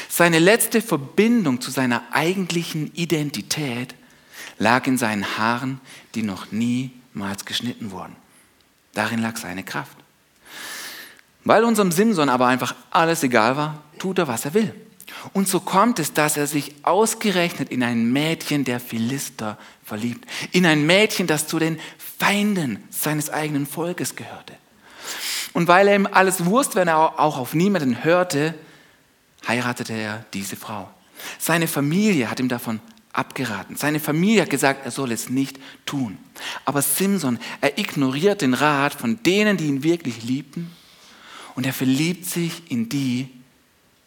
Seine 0.10 0.40
letzte 0.40 0.82
Verbindung 0.82 1.62
zu 1.62 1.72
seiner 1.72 2.04
eigentlichen 2.12 2.94
Identität 2.96 3.96
lag 4.58 4.88
in 4.88 4.98
seinen 4.98 5.38
Haaren, 5.38 5.80
die 6.16 6.24
noch 6.24 6.52
niemals 6.52 7.46
geschnitten 7.46 7.92
wurden. 7.92 8.16
Darin 8.94 9.22
lag 9.22 9.38
seine 9.38 9.64
Kraft. 9.64 9.98
Weil 11.44 11.64
unserem 11.64 11.92
Simson 11.92 12.30
aber 12.30 12.48
einfach 12.48 12.76
alles 12.90 13.22
egal 13.22 13.58
war, 13.58 13.84
tut 14.00 14.18
er, 14.18 14.28
was 14.28 14.46
er 14.46 14.54
will. 14.54 14.74
Und 15.34 15.48
so 15.48 15.60
kommt 15.60 16.00
es, 16.00 16.14
dass 16.14 16.38
er 16.38 16.48
sich 16.48 16.74
ausgerechnet 16.84 17.70
in 17.70 17.84
ein 17.84 18.12
Mädchen 18.12 18.64
der 18.64 18.80
Philister 18.80 19.58
verliebt. 19.84 20.26
In 20.52 20.66
ein 20.66 20.86
Mädchen, 20.86 21.28
das 21.28 21.48
zu 21.48 21.60
den 21.60 21.80
Feinden 22.20 22.84
seines 22.90 23.30
eigenen 23.30 23.66
Volkes 23.68 24.16
gehörte. 24.16 24.54
Und 25.56 25.70
weil 25.70 25.88
er 25.88 25.96
ihm 25.96 26.06
alles 26.06 26.44
Wurst, 26.44 26.76
wenn 26.76 26.90
er 26.90 27.18
auch 27.18 27.38
auf 27.38 27.54
niemanden 27.54 28.04
hörte, 28.04 28.54
heiratete 29.48 29.94
er 29.94 30.26
diese 30.34 30.58
Frau. 30.58 30.90
Seine 31.40 31.70
Familie 31.70 32.30
hat 32.30 32.42
ihm 32.42 32.50
davon 32.50 32.82
abgeraten. 33.14 33.78
Seine 33.78 34.02
Familie 34.02 34.42
hat 34.42 34.50
gesagt, 34.50 34.84
er 34.84 34.92
soll 34.92 35.14
es 35.14 35.30
nicht 35.30 35.58
tun. 35.86 36.18
Aber 36.66 36.82
Simson, 36.82 37.40
er 37.62 37.78
ignoriert 37.78 38.42
den 38.42 38.54
Rat 38.54 38.96
von 38.96 39.24
denen, 39.24 39.56
die 39.56 39.68
ihn 39.68 39.82
wirklich 39.82 40.24
liebten 40.24 40.76
und 41.56 41.66
er 41.66 41.72
verliebt 41.72 42.26
sich 42.26 42.70
in 42.70 42.90
die, 42.90 43.30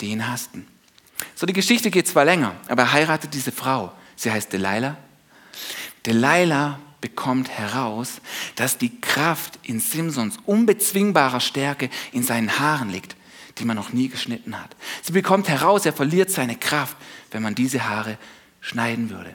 die 0.02 0.08
ihn 0.08 0.28
hassten. 0.28 0.66
So, 1.34 1.46
die 1.46 1.54
Geschichte 1.54 1.90
geht 1.90 2.08
zwar 2.08 2.26
länger, 2.26 2.56
aber 2.68 2.82
er 2.82 2.92
heiratet 2.92 3.32
diese 3.32 3.52
Frau. 3.52 3.90
Sie 4.16 4.30
heißt 4.30 4.52
Delilah. 4.52 4.98
Delilah 6.04 6.78
bekommt 7.00 7.48
heraus, 7.48 8.20
dass 8.56 8.78
die 8.78 9.00
Kraft 9.00 9.58
in 9.62 9.80
Simsons 9.80 10.36
unbezwingbarer 10.46 11.40
Stärke 11.40 11.90
in 12.12 12.22
seinen 12.22 12.58
Haaren 12.58 12.90
liegt, 12.90 13.16
die 13.58 13.64
man 13.64 13.76
noch 13.76 13.92
nie 13.92 14.08
geschnitten 14.08 14.60
hat. 14.60 14.74
Sie 15.02 15.12
bekommt 15.12 15.48
heraus, 15.48 15.86
er 15.86 15.92
verliert 15.92 16.30
seine 16.30 16.56
Kraft, 16.56 16.96
wenn 17.30 17.42
man 17.42 17.54
diese 17.54 17.88
Haare 17.88 18.18
schneiden 18.60 19.10
würde. 19.10 19.34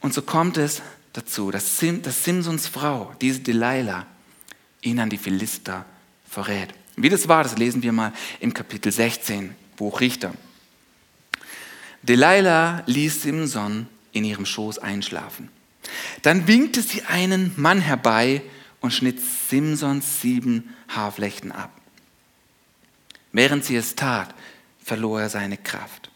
Und 0.00 0.14
so 0.14 0.22
kommt 0.22 0.56
es 0.56 0.82
dazu, 1.12 1.50
dass, 1.50 1.78
Sim, 1.78 2.02
dass 2.02 2.24
Simsons 2.24 2.66
Frau, 2.66 3.14
diese 3.20 3.40
Delilah, 3.40 4.06
ihn 4.82 4.98
an 4.98 5.10
die 5.10 5.18
Philister 5.18 5.84
verrät. 6.28 6.74
Wie 6.96 7.08
das 7.08 7.28
war, 7.28 7.42
das 7.42 7.56
lesen 7.56 7.82
wir 7.82 7.92
mal 7.92 8.12
im 8.40 8.52
Kapitel 8.52 8.92
16, 8.92 9.54
Buch 9.76 10.00
Richter. 10.00 10.34
Delilah 12.02 12.82
ließ 12.86 13.22
Simson 13.22 13.86
in 14.12 14.24
ihrem 14.24 14.44
Schoß 14.44 14.78
einschlafen. 14.78 15.48
Dann 16.22 16.46
winkte 16.46 16.82
sie 16.82 17.02
einen 17.04 17.52
Mann 17.56 17.80
herbei 17.80 18.42
und 18.80 18.92
schnitt 18.92 19.20
Simsons 19.20 20.20
sieben 20.20 20.74
Haarflechten 20.88 21.52
ab. 21.52 21.70
Während 23.32 23.64
sie 23.64 23.76
es 23.76 23.94
tat, 23.94 24.34
verlor 24.82 25.22
er 25.22 25.28
seine 25.30 25.56
Kraft. 25.56 26.10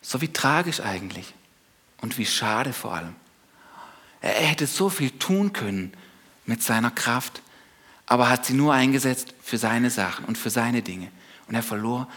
So 0.00 0.20
wie 0.20 0.32
tragisch 0.32 0.80
eigentlich 0.80 1.34
und 2.00 2.16
wie 2.16 2.26
schade 2.26 2.72
vor 2.72 2.94
allem. 2.94 3.16
Er 4.20 4.32
hätte 4.32 4.66
so 4.66 4.88
viel 4.88 5.10
tun 5.10 5.52
können 5.52 5.92
mit 6.46 6.62
seiner 6.62 6.90
Kraft, 6.90 7.42
aber 8.06 8.30
hat 8.30 8.46
sie 8.46 8.54
nur 8.54 8.72
eingesetzt 8.72 9.34
für 9.42 9.58
seine 9.58 9.90
Sachen 9.90 10.24
und 10.24 10.38
für 10.38 10.50
seine 10.50 10.82
Dinge. 10.82 11.10
Und 11.46 11.54
er 11.54 11.62
verlor 11.62 12.08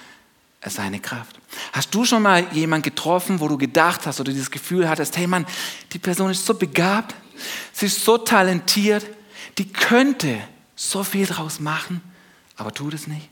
seine 0.70 1.00
Kraft. 1.00 1.40
Hast 1.74 1.94
du 1.94 2.06
schon 2.06 2.22
mal 2.22 2.46
jemanden 2.54 2.84
getroffen, 2.84 3.40
wo 3.40 3.48
du 3.48 3.58
gedacht 3.58 4.06
hast 4.06 4.20
oder 4.20 4.32
dieses 4.32 4.52
Gefühl 4.52 4.88
hattest, 4.88 5.18
hey 5.18 5.28
Mann, 5.28 5.46
die 5.92 6.00
Person 6.00 6.30
ist 6.30 6.46
so 6.46 6.54
begabt, 6.54 7.16
sie 7.74 7.88
ist 7.88 8.06
so 8.06 8.18
talentiert, 8.18 9.06
die 9.58 9.72
könnte 9.72 10.40
so 10.76 11.04
viel 11.04 11.26
draus 11.26 11.60
machen, 11.60 12.02
aber 12.56 12.74
tut 12.74 12.94
es 12.94 13.08
nicht? 13.08 13.28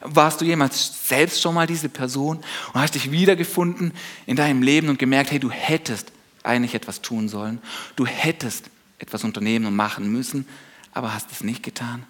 Warst 0.00 0.40
du 0.40 0.44
jemals 0.44 1.08
selbst 1.08 1.40
schon 1.40 1.54
mal 1.54 1.66
diese 1.66 1.88
Person 1.88 2.38
und 2.72 2.80
hast 2.80 2.94
dich 2.94 3.10
wiedergefunden 3.10 3.92
in 4.26 4.36
deinem 4.36 4.62
Leben 4.62 4.88
und 4.88 4.98
gemerkt, 4.98 5.30
hey, 5.30 5.38
du 5.38 5.50
hättest 5.50 6.12
eigentlich 6.42 6.74
etwas 6.74 7.00
tun 7.00 7.28
sollen, 7.28 7.60
du 7.96 8.06
hättest 8.06 8.70
etwas 8.98 9.24
unternehmen 9.24 9.66
und 9.66 9.76
machen 9.76 10.10
müssen, 10.10 10.46
aber 10.92 11.14
hast 11.14 11.32
es 11.32 11.42
nicht 11.42 11.62
getan? 11.62 12.04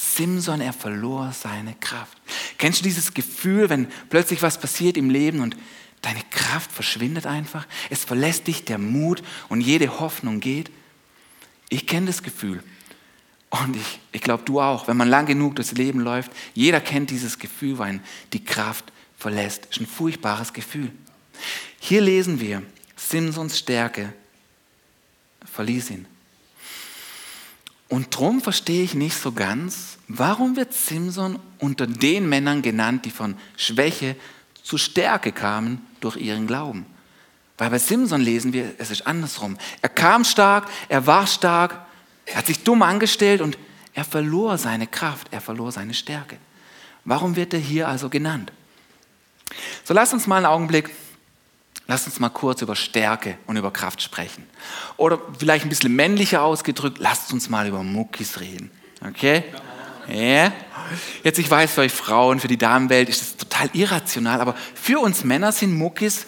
Simson, 0.00 0.62
er 0.62 0.72
verlor 0.72 1.32
seine 1.32 1.74
Kraft. 1.74 2.16
Kennst 2.56 2.80
du 2.80 2.84
dieses 2.84 3.12
Gefühl, 3.12 3.68
wenn 3.68 3.86
plötzlich 4.08 4.40
was 4.40 4.58
passiert 4.58 4.96
im 4.96 5.10
Leben 5.10 5.40
und 5.40 5.56
deine 6.00 6.22
Kraft 6.30 6.72
verschwindet 6.72 7.26
einfach? 7.26 7.66
Es 7.90 8.04
verlässt 8.04 8.46
dich 8.46 8.64
der 8.64 8.78
Mut 8.78 9.22
und 9.50 9.60
jede 9.60 10.00
Hoffnung 10.00 10.40
geht? 10.40 10.70
Ich 11.68 11.86
kenne 11.86 12.06
das 12.06 12.22
Gefühl. 12.22 12.62
Und 13.50 13.76
ich, 13.76 14.00
ich 14.12 14.22
glaube, 14.22 14.44
du 14.44 14.60
auch. 14.60 14.88
Wenn 14.88 14.96
man 14.96 15.08
lang 15.08 15.26
genug 15.26 15.56
durchs 15.56 15.72
Leben 15.72 16.00
läuft, 16.00 16.32
jeder 16.54 16.80
kennt 16.80 17.10
dieses 17.10 17.38
Gefühl, 17.38 17.78
wenn 17.78 18.00
die 18.32 18.42
Kraft 18.42 18.92
verlässt. 19.18 19.66
Ist 19.66 19.80
ein 19.80 19.86
furchtbares 19.86 20.54
Gefühl. 20.54 20.90
Hier 21.78 22.00
lesen 22.00 22.40
wir, 22.40 22.62
Simsons 22.96 23.58
Stärke 23.58 24.14
verließ 25.44 25.90
ihn. 25.90 26.06
Und 27.90 28.14
darum 28.14 28.40
verstehe 28.40 28.84
ich 28.84 28.94
nicht 28.94 29.16
so 29.16 29.32
ganz, 29.32 29.98
warum 30.06 30.54
wird 30.54 30.72
Simson 30.72 31.40
unter 31.58 31.88
den 31.88 32.28
Männern 32.28 32.62
genannt, 32.62 33.04
die 33.04 33.10
von 33.10 33.34
Schwäche 33.56 34.14
zu 34.62 34.78
Stärke 34.78 35.32
kamen 35.32 35.84
durch 35.98 36.16
ihren 36.16 36.46
Glauben. 36.46 36.86
Weil 37.58 37.70
bei 37.70 37.80
Simson 37.80 38.20
lesen 38.20 38.52
wir, 38.52 38.72
es 38.78 38.92
ist 38.92 39.08
andersrum. 39.08 39.58
Er 39.82 39.88
kam 39.88 40.24
stark, 40.24 40.68
er 40.88 41.08
war 41.08 41.26
stark, 41.26 41.84
er 42.26 42.36
hat 42.36 42.46
sich 42.46 42.62
dumm 42.62 42.82
angestellt 42.82 43.40
und 43.40 43.58
er 43.92 44.04
verlor 44.04 44.56
seine 44.56 44.86
Kraft, 44.86 45.26
er 45.32 45.40
verlor 45.40 45.72
seine 45.72 45.92
Stärke. 45.92 46.36
Warum 47.04 47.34
wird 47.34 47.52
er 47.54 47.58
hier 47.58 47.88
also 47.88 48.08
genannt? 48.08 48.52
So 49.82 49.94
lasst 49.94 50.12
uns 50.12 50.28
mal 50.28 50.36
einen 50.36 50.46
Augenblick 50.46 50.90
Lass 51.90 52.06
uns 52.06 52.20
mal 52.20 52.28
kurz 52.28 52.62
über 52.62 52.76
Stärke 52.76 53.36
und 53.48 53.56
über 53.56 53.72
Kraft 53.72 54.00
sprechen. 54.00 54.46
Oder 54.96 55.18
vielleicht 55.36 55.66
ein 55.66 55.70
bisschen 55.70 55.92
männlicher 55.96 56.40
ausgedrückt, 56.40 56.98
lasst 57.00 57.32
uns 57.32 57.48
mal 57.48 57.66
über 57.66 57.82
Muckis 57.82 58.38
reden. 58.38 58.70
Okay? 59.04 59.42
Ja. 60.06 60.52
Jetzt, 61.24 61.40
ich 61.40 61.50
weiß, 61.50 61.72
für 61.72 61.80
euch 61.80 61.90
Frauen, 61.90 62.38
für 62.38 62.46
die 62.46 62.58
Damenwelt 62.58 63.08
ist 63.08 63.22
das 63.22 63.36
total 63.38 63.70
irrational, 63.72 64.40
aber 64.40 64.54
für 64.72 65.00
uns 65.00 65.24
Männer 65.24 65.50
sind 65.50 65.76
Muckis, 65.76 66.26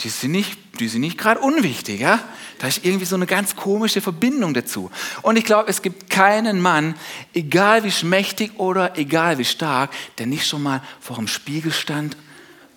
die 0.00 0.08
sind 0.08 0.30
nicht, 0.30 0.80
nicht 0.80 1.18
gerade 1.18 1.40
unwichtig. 1.40 2.00
Ja? 2.00 2.18
Da 2.58 2.68
ist 2.68 2.82
irgendwie 2.82 3.04
so 3.04 3.16
eine 3.16 3.26
ganz 3.26 3.54
komische 3.54 4.00
Verbindung 4.00 4.54
dazu. 4.54 4.90
Und 5.20 5.36
ich 5.36 5.44
glaube, 5.44 5.68
es 5.68 5.82
gibt 5.82 6.08
keinen 6.08 6.58
Mann, 6.58 6.94
egal 7.34 7.84
wie 7.84 7.92
schmächtig 7.92 8.52
oder 8.58 8.96
egal 8.96 9.36
wie 9.36 9.44
stark, 9.44 9.90
der 10.16 10.24
nicht 10.24 10.46
schon 10.48 10.62
mal 10.62 10.82
vor 11.00 11.16
dem 11.16 11.28
Spiegel 11.28 11.70
stand. 11.70 12.16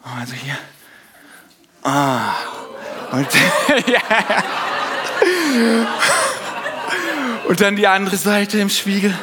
Also 0.04 0.34
hier 0.34 0.58
Ah. 1.86 2.34
Und, 3.12 3.27
ja. 3.88 4.00
Und 7.48 7.62
dann 7.62 7.75
die 7.75 7.86
andere 7.86 8.18
Seite 8.18 8.58
im 8.58 8.70
Spiegel. 8.70 9.13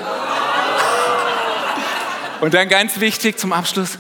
Und 2.41 2.55
dann 2.55 2.69
ganz 2.69 3.01
wichtig 3.01 3.37
zum 3.37 3.53
Abschluss. 3.53 3.99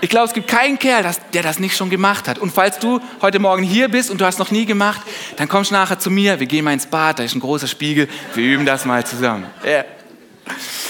Ich 0.00 0.08
glaube, 0.08 0.26
es 0.26 0.32
gibt 0.32 0.48
keinen 0.48 0.78
Kerl, 0.78 1.04
der 1.34 1.42
das 1.42 1.58
nicht 1.58 1.76
schon 1.76 1.90
gemacht 1.90 2.26
hat. 2.26 2.38
Und 2.38 2.52
falls 2.54 2.78
du 2.78 3.00
heute 3.20 3.38
Morgen 3.38 3.62
hier 3.62 3.90
bist 3.90 4.10
und 4.10 4.18
du 4.22 4.24
hast 4.24 4.38
noch 4.38 4.50
nie 4.50 4.64
gemacht, 4.64 5.02
dann 5.36 5.46
kommst 5.48 5.72
du 5.72 5.74
nachher 5.74 5.98
zu 5.98 6.10
mir. 6.10 6.40
Wir 6.40 6.46
gehen 6.46 6.64
mal 6.64 6.72
ins 6.72 6.86
Bad, 6.86 7.18
da 7.18 7.22
ist 7.22 7.34
ein 7.34 7.40
großer 7.40 7.66
Spiegel. 7.66 8.08
Wir 8.34 8.54
üben 8.54 8.64
das 8.64 8.86
mal 8.86 9.04
zusammen. 9.04 9.46
Yeah. 9.62 9.84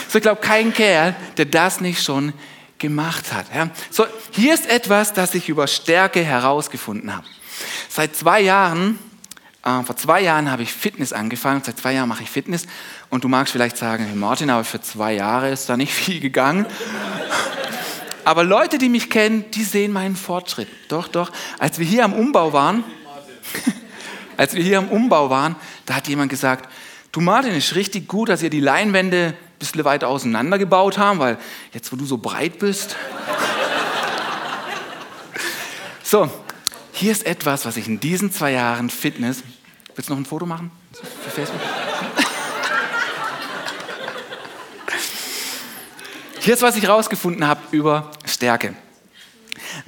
So, 0.08 0.18
ich 0.18 0.22
glaube, 0.22 0.40
kein 0.40 0.72
Kerl, 0.72 1.16
der 1.36 1.46
das 1.46 1.80
nicht 1.80 2.04
schon 2.04 2.26
gemacht 2.26 2.38
hat 2.38 2.55
gemacht 2.78 3.32
hat. 3.32 3.46
Ja. 3.54 3.70
So, 3.90 4.06
hier 4.32 4.54
ist 4.54 4.68
etwas, 4.68 5.12
das 5.12 5.34
ich 5.34 5.48
über 5.48 5.66
Stärke 5.66 6.22
herausgefunden 6.22 7.14
habe. 7.14 7.26
Seit 7.88 8.14
zwei 8.14 8.40
Jahren, 8.40 8.98
äh, 9.64 9.82
vor 9.82 9.96
zwei 9.96 10.22
Jahren 10.22 10.50
habe 10.50 10.62
ich 10.62 10.72
Fitness 10.72 11.12
angefangen, 11.12 11.62
seit 11.64 11.78
zwei 11.78 11.94
Jahren 11.94 12.08
mache 12.08 12.22
ich 12.22 12.30
Fitness 12.30 12.66
und 13.08 13.24
du 13.24 13.28
magst 13.28 13.52
vielleicht 13.52 13.76
sagen, 13.76 14.04
hey 14.04 14.16
Martin, 14.16 14.50
aber 14.50 14.64
für 14.64 14.80
zwei 14.80 15.14
Jahre 15.14 15.50
ist 15.50 15.68
da 15.68 15.76
nicht 15.76 15.92
viel 15.94 16.20
gegangen. 16.20 16.66
aber 18.24 18.44
Leute, 18.44 18.78
die 18.78 18.88
mich 18.88 19.08
kennen, 19.08 19.44
die 19.52 19.64
sehen 19.64 19.92
meinen 19.92 20.16
Fortschritt. 20.16 20.68
Doch, 20.88 21.08
doch. 21.08 21.30
Als 21.58 21.78
wir 21.78 21.86
hier 21.86 22.04
am 22.04 22.12
Umbau 22.12 22.52
waren, 22.52 22.84
als 24.36 24.54
wir 24.54 24.62
hier 24.62 24.78
am 24.78 24.88
Umbau 24.88 25.30
waren, 25.30 25.56
da 25.86 25.94
hat 25.94 26.08
jemand 26.08 26.30
gesagt, 26.30 26.70
du 27.12 27.20
Martin, 27.20 27.54
ist 27.54 27.74
richtig 27.74 28.06
gut, 28.06 28.28
dass 28.28 28.42
ihr 28.42 28.50
die 28.50 28.60
Leinwände 28.60 29.34
bisschen 29.58 29.84
weiter 29.84 30.08
auseinander 30.08 30.58
gebaut 30.58 30.98
haben, 30.98 31.18
weil 31.18 31.38
jetzt, 31.72 31.92
wo 31.92 31.96
du 31.96 32.04
so 32.04 32.18
breit 32.18 32.58
bist. 32.58 32.96
so, 36.02 36.30
hier 36.92 37.12
ist 37.12 37.26
etwas, 37.26 37.64
was 37.64 37.76
ich 37.76 37.88
in 37.88 38.00
diesen 38.00 38.32
zwei 38.32 38.52
Jahren 38.52 38.90
Fitness. 38.90 39.42
Willst 39.94 40.08
du 40.08 40.14
noch 40.14 40.20
ein 40.20 40.26
Foto 40.26 40.46
machen 40.46 40.70
für 40.92 41.30
Facebook? 41.30 41.60
Hier 46.40 46.54
ist, 46.54 46.62
was 46.62 46.76
ich 46.76 46.88
rausgefunden 46.88 47.44
habe 47.44 47.60
über 47.72 48.12
Stärke. 48.24 48.76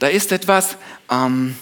Da 0.00 0.08
ist 0.08 0.32
etwas, 0.32 0.76
ähm, 1.08 1.56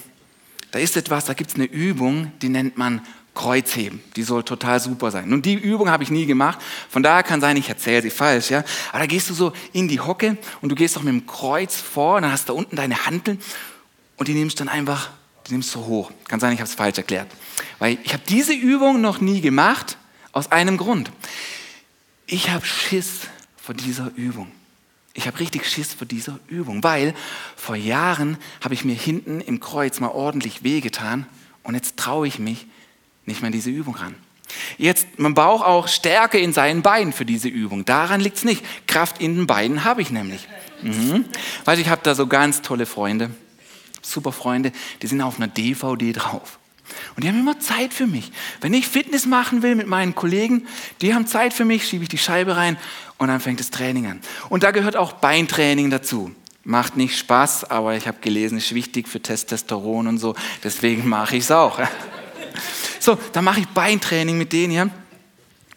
da 0.70 0.78
ist 0.78 0.96
etwas, 0.96 1.26
da 1.26 1.34
gibt 1.34 1.50
es 1.50 1.56
eine 1.56 1.66
Übung, 1.66 2.32
die 2.40 2.48
nennt 2.48 2.78
man 2.78 3.06
Kreuzheben. 3.36 4.02
Die 4.16 4.24
soll 4.24 4.42
total 4.42 4.80
super 4.80 5.12
sein. 5.12 5.28
Nun, 5.28 5.42
die 5.42 5.54
Übung 5.54 5.88
habe 5.88 6.02
ich 6.02 6.10
nie 6.10 6.26
gemacht. 6.26 6.58
Von 6.90 7.04
daher 7.04 7.22
kann 7.22 7.40
sein, 7.40 7.56
ich 7.56 7.68
erzähle 7.68 8.02
sie 8.02 8.10
falsch. 8.10 8.50
Ja? 8.50 8.64
Aber 8.90 8.98
da 9.00 9.06
gehst 9.06 9.30
du 9.30 9.34
so 9.34 9.52
in 9.72 9.86
die 9.86 10.00
Hocke 10.00 10.36
und 10.60 10.70
du 10.70 10.74
gehst 10.74 10.96
doch 10.96 11.02
mit 11.02 11.12
dem 11.12 11.26
Kreuz 11.26 11.76
vor 11.76 12.16
und 12.16 12.22
dann 12.22 12.32
hast 12.32 12.48
du 12.48 12.52
da 12.52 12.58
unten 12.58 12.74
deine 12.74 13.06
Handeln 13.06 13.38
und 14.16 14.26
die 14.26 14.34
nimmst 14.34 14.58
dann 14.58 14.68
einfach, 14.68 15.10
die 15.46 15.52
nimmst 15.52 15.72
du 15.74 15.84
hoch. 15.84 16.10
Kann 16.26 16.40
sein, 16.40 16.52
ich 16.52 16.58
habe 16.58 16.68
es 16.68 16.74
falsch 16.74 16.98
erklärt. 16.98 17.30
Weil 17.78 17.98
ich 18.02 18.12
habe 18.12 18.22
diese 18.28 18.52
Übung 18.54 19.00
noch 19.00 19.20
nie 19.20 19.40
gemacht, 19.40 19.98
aus 20.32 20.52
einem 20.52 20.76
Grund. 20.76 21.10
Ich 22.26 22.50
habe 22.50 22.66
Schiss 22.66 23.20
vor 23.56 23.74
dieser 23.74 24.10
Übung. 24.16 24.50
Ich 25.14 25.26
habe 25.26 25.38
richtig 25.38 25.66
Schiss 25.66 25.94
vor 25.94 26.06
dieser 26.06 26.38
Übung, 26.46 26.82
weil 26.82 27.14
vor 27.56 27.74
Jahren 27.74 28.36
habe 28.60 28.74
ich 28.74 28.84
mir 28.84 28.94
hinten 28.94 29.40
im 29.40 29.60
Kreuz 29.60 29.98
mal 29.98 30.10
ordentlich 30.10 30.62
wehgetan 30.62 31.26
und 31.62 31.74
jetzt 31.74 31.96
traue 31.96 32.26
ich 32.28 32.38
mich 32.38 32.66
nicht 33.26 33.40
mehr 33.40 33.48
an 33.48 33.52
diese 33.52 33.70
Übung 33.70 33.96
ran. 33.96 34.14
Jetzt, 34.78 35.18
man 35.18 35.34
braucht 35.34 35.64
auch 35.64 35.88
Stärke 35.88 36.38
in 36.38 36.52
seinen 36.52 36.82
Beinen 36.82 37.12
für 37.12 37.24
diese 37.24 37.48
Übung. 37.48 37.84
Daran 37.84 38.20
liegt 38.20 38.38
es 38.38 38.44
nicht. 38.44 38.64
Kraft 38.86 39.20
in 39.20 39.34
den 39.34 39.46
Beinen 39.46 39.84
habe 39.84 40.02
ich 40.02 40.10
nämlich. 40.10 40.46
Mhm. 40.82 41.24
Weil 41.64 41.78
ich 41.78 41.88
habe 41.88 42.00
da 42.04 42.14
so 42.14 42.26
ganz 42.26 42.62
tolle 42.62 42.86
Freunde, 42.86 43.30
super 44.02 44.32
Freunde, 44.32 44.72
die 45.02 45.06
sind 45.06 45.20
auf 45.20 45.36
einer 45.36 45.48
DVD 45.48 46.12
drauf. 46.12 46.58
Und 47.16 47.24
die 47.24 47.28
haben 47.28 47.40
immer 47.40 47.58
Zeit 47.58 47.92
für 47.92 48.06
mich. 48.06 48.30
Wenn 48.60 48.72
ich 48.72 48.86
Fitness 48.86 49.26
machen 49.26 49.62
will 49.62 49.74
mit 49.74 49.88
meinen 49.88 50.14
Kollegen, 50.14 50.66
die 51.00 51.14
haben 51.14 51.26
Zeit 51.26 51.52
für 51.52 51.64
mich, 51.64 51.88
schiebe 51.88 52.04
ich 52.04 52.08
die 52.08 52.18
Scheibe 52.18 52.56
rein 52.56 52.76
und 53.18 53.28
dann 53.28 53.40
fängt 53.40 53.58
das 53.58 53.70
Training 53.70 54.06
an. 54.06 54.20
Und 54.48 54.62
da 54.62 54.70
gehört 54.70 54.96
auch 54.96 55.14
Beintraining 55.14 55.90
dazu. 55.90 56.30
Macht 56.62 56.96
nicht 56.96 57.18
Spaß, 57.18 57.70
aber 57.70 57.96
ich 57.96 58.06
habe 58.06 58.18
gelesen, 58.20 58.58
ist 58.58 58.74
wichtig 58.74 59.08
für 59.08 59.20
Testosteron 59.20 60.06
und 60.06 60.18
so. 60.18 60.34
Deswegen 60.64 61.08
mache 61.08 61.36
ich 61.36 61.44
es 61.44 61.50
auch. 61.50 61.80
So, 63.00 63.18
dann 63.32 63.44
mache 63.44 63.60
ich 63.60 63.68
Beintraining 63.68 64.38
mit 64.38 64.52
denen 64.52 64.70
hier. 64.72 64.90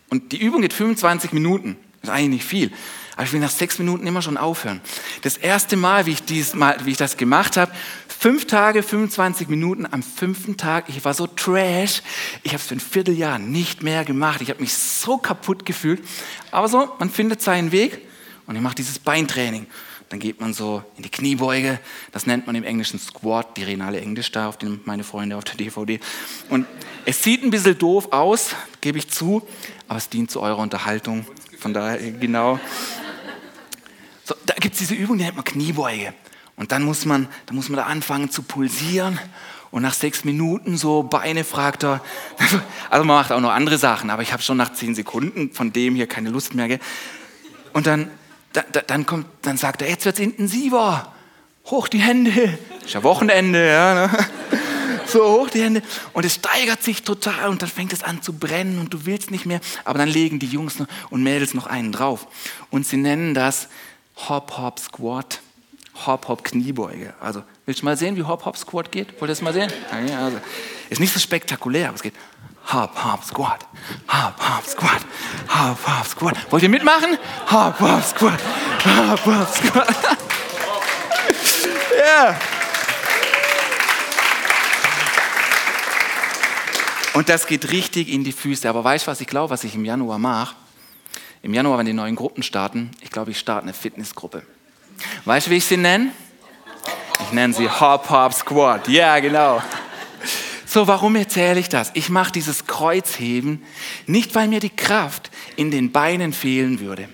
Und 0.10 0.32
die 0.32 0.42
Übung 0.42 0.62
geht 0.62 0.74
25 0.74 1.34
Minuten. 1.34 1.78
Das 2.02 2.10
ist 2.10 2.16
eigentlich 2.16 2.30
nicht 2.30 2.46
viel. 2.46 2.72
Aber 3.16 3.26
ich 3.26 3.34
will 3.34 3.42
nach 3.42 3.50
sechs 3.50 3.78
Minuten 3.80 4.08
immer 4.08 4.22
schon 4.22 4.38
aufhören. 4.38 4.80
Das 5.24 5.36
erste 5.36 5.76
Mal, 5.76 6.06
wie 6.06 6.12
ich, 6.12 6.24
dies 6.24 6.56
mal, 6.56 6.78
wie 6.86 6.92
ich 6.92 6.98
das 6.98 7.18
gemacht 7.18 7.58
habe, 7.58 7.72
fünf 8.08 8.48
Tage, 8.48 8.82
25 8.82 9.50
Minuten 9.50 9.86
am 9.92 10.02
fünften 10.02 10.56
Tag, 10.56 10.86
ich 10.88 11.04
war 11.04 11.14
so 11.14 11.28
trash, 11.28 12.02
ich 12.44 12.54
habe 12.54 12.62
es 12.62 12.68
für 12.68 12.76
ein 12.76 12.80
Vierteljahr 12.80 13.38
nicht 13.38 13.84
mehr 13.84 14.06
gemacht. 14.06 14.42
Ich 14.42 14.50
habe 14.50 14.62
mich 14.62 14.74
so 14.74 15.18
kaputt 15.18 15.66
gefühlt. 15.66 16.02
Aber 16.52 16.70
so, 16.70 16.94
man 16.98 17.10
findet 17.10 17.42
seinen 17.42 17.74
Weg 17.74 18.00
und 18.48 18.56
ich 18.56 18.62
mache 18.62 18.76
dieses 18.76 19.00
Beintraining. 19.00 19.68
Dann 20.10 20.20
geht 20.20 20.42
man 20.42 20.54
so 20.54 20.84
in 20.98 21.04
die 21.04 21.10
Kniebeuge. 21.10 21.80
Das 22.12 22.26
nennt 22.26 22.48
man 22.48 22.56
im 22.56 22.64
Englischen 22.64 23.00
Squat, 23.00 23.58
die 23.58 23.64
renale 23.64 24.02
Englisch 24.02 24.32
da, 24.32 24.50
auf 24.50 24.58
den 24.58 24.82
meine 24.86 25.04
Freunde 25.04 25.38
auf 25.38 25.44
der 25.44 25.56
DVD. 25.56 26.00
Und 26.50 26.66
es 27.06 27.24
sieht 27.24 27.44
ein 27.44 27.52
bisschen 27.52 27.78
doof 27.78 28.12
aus, 28.12 28.56
gebe 28.82 28.98
ich 28.98 29.10
zu, 29.10 29.48
aber 29.88 29.98
es 29.98 30.10
dient 30.10 30.32
zu 30.32 30.42
eurer 30.42 30.58
Unterhaltung. 30.58 31.26
Von 31.60 31.74
daher, 31.74 32.00
genau. 32.12 32.60
So, 34.24 34.34
da 34.48 34.56
gibt 34.56 34.74
es 34.74 34.80
diese 34.80 34.96
Übung, 34.96 35.18
die 35.20 35.26
nennt 35.26 35.36
man 35.36 35.46
Kniebeuge. 35.46 36.14
Und 36.56 36.72
dann 36.72 36.84
muss 36.84 37.06
man, 37.06 37.28
dann 37.46 37.56
muss 37.56 37.70
man 37.70 37.78
da 37.78 37.86
anfangen 37.86 38.32
zu 38.32 38.42
pulsieren. 38.42 39.20
Und 39.72 39.84
nach 39.84 39.94
sechs 39.94 40.26
Minuten 40.26 40.78
so 40.78 41.04
Beine 41.04 41.44
fragt 41.44 41.84
er. 41.84 42.02
Also 42.90 43.06
man 43.06 43.18
macht 43.18 43.32
auch 43.32 43.40
noch 43.40 43.52
andere 43.52 43.78
Sachen, 43.78 44.10
aber 44.10 44.24
ich 44.24 44.34
habe 44.34 44.42
schon 44.42 44.58
nach 44.58 44.74
zehn 44.74 44.96
Sekunden 44.96 45.52
von 45.52 45.72
dem 45.72 45.94
hier 45.94 46.08
keine 46.08 46.32
Lust 46.32 46.56
mehr. 46.56 46.80
Und 47.72 47.86
dann 47.86 48.10
da, 48.54 48.64
da, 48.72 48.82
dann, 48.82 49.06
kommt, 49.06 49.26
dann 49.42 49.58
sagt 49.58 49.82
er, 49.82 49.90
jetzt 49.90 50.06
wird 50.06 50.16
es 50.16 50.22
intensiver. 50.22 51.14
Hoch 51.66 51.88
die 51.88 52.00
Hände. 52.00 52.58
Ist 52.84 52.94
ja 52.94 53.04
Wochenende, 53.04 53.68
ja. 53.68 54.08
Ne? 54.08 54.10
So 55.08 55.24
hoch 55.24 55.50
die 55.50 55.64
Hände. 55.64 55.82
Und 56.14 56.24
es 56.24 56.36
steigert 56.36 56.84
sich 56.84 57.02
total 57.02 57.50
und 57.50 57.64
dann 57.64 57.70
fängt 57.70 57.94
es 57.94 58.04
an 58.04 58.22
zu 58.22 58.34
brennen 58.34 58.78
und 58.78 58.94
du 58.94 59.08
willst 59.08 59.32
nicht 59.32 59.48
mehr. 59.48 59.60
Aber 59.84 59.98
dann 59.98 60.08
legen 60.08 60.38
die 60.38 60.46
Jungs 60.46 60.76
und 61.10 61.24
Mädels 61.24 61.56
noch 61.56 61.66
einen 61.66 61.92
drauf. 61.92 62.28
Und 62.70 62.86
sie 62.86 62.98
nennen 62.98 63.34
das 63.34 63.70
Hop-Hop-Squat. 64.28 65.42
Hop-Hop-Kniebeuge. 66.06 67.16
Also, 67.20 67.42
willst 67.66 67.82
du 67.82 67.86
mal 67.86 67.98
sehen, 67.98 68.16
wie 68.18 68.24
Hop-Hop-Squat 68.24 68.92
geht? 68.92 69.14
Wollt 69.14 69.24
ihr 69.24 69.28
das 69.30 69.42
mal 69.42 69.54
sehen? 69.54 69.72
Also, 69.92 70.40
ist 70.90 71.00
nicht 71.00 71.12
so 71.12 71.20
spektakulär, 71.20 71.88
aber 71.88 71.96
es 71.96 72.04
geht 72.04 72.14
Hop, 72.72 73.04
Hop, 73.04 73.24
Squat. 73.24 73.66
Hop, 74.10 74.36
Hop, 74.38 74.66
Squat. 74.66 75.02
Hop, 75.50 75.78
Hop, 75.88 76.06
Squat. 76.06 76.52
Wollt 76.52 76.62
ihr 76.62 76.70
mitmachen? 76.70 77.18
Hop, 77.50 77.80
Hop, 77.80 78.04
Squat. 78.04 78.40
Hop, 78.86 79.26
Hop, 79.26 79.48
Squat. 79.48 79.88
Ja. 82.00 82.40
Und 87.14 87.28
das 87.28 87.46
geht 87.46 87.72
richtig 87.72 88.08
in 88.08 88.24
die 88.24 88.32
Füße. 88.32 88.70
Aber 88.70 88.84
weißt 88.84 89.06
du, 89.06 89.12
was 89.12 89.20
ich 89.20 89.28
glaube, 89.28 89.50
was 89.50 89.66
ich 89.66 89.76
im 89.76 89.84
Januar 89.84 90.18
mache? 90.18 90.56
Im 91.42 91.54
Januar, 91.54 91.78
wenn 91.78 91.86
die 91.86 91.94
neuen 91.94 92.16
Gruppen 92.16 92.42
starten, 92.42 92.92
ich 93.02 93.10
glaube, 93.10 93.32
ich 93.32 93.40
starte 93.40 93.64
eine 93.64 93.74
Fitnessgruppe. 93.74 94.44
Weißt 95.26 95.48
du, 95.48 95.52
wie 95.52 95.58
ich 95.58 95.66
sie 95.66 95.78
nenne? 95.78 96.12
Ich 97.26 97.34
nenne 97.34 97.54
sie 97.54 97.70
Hop 97.70 98.10
Hop 98.10 98.34
Squat. 98.34 98.88
Ja, 98.88 99.20
genau. 99.20 99.62
So, 100.72 100.86
warum 100.86 101.16
erzähle 101.16 101.60
ich 101.60 101.68
das? 101.68 101.90
Ich 101.96 102.12
mache 102.12 102.32
dieses 102.32 102.68
Kreuzheben 102.68 103.64
nicht, 104.06 104.36
weil 104.36 104.48
mir 104.48 104.60
die 104.60 104.70
Kraft 104.70 105.32
in 105.56 105.72
den 105.72 105.92
Beinen 105.92 106.32
fehlen 106.32 106.80
würde, 106.80 107.10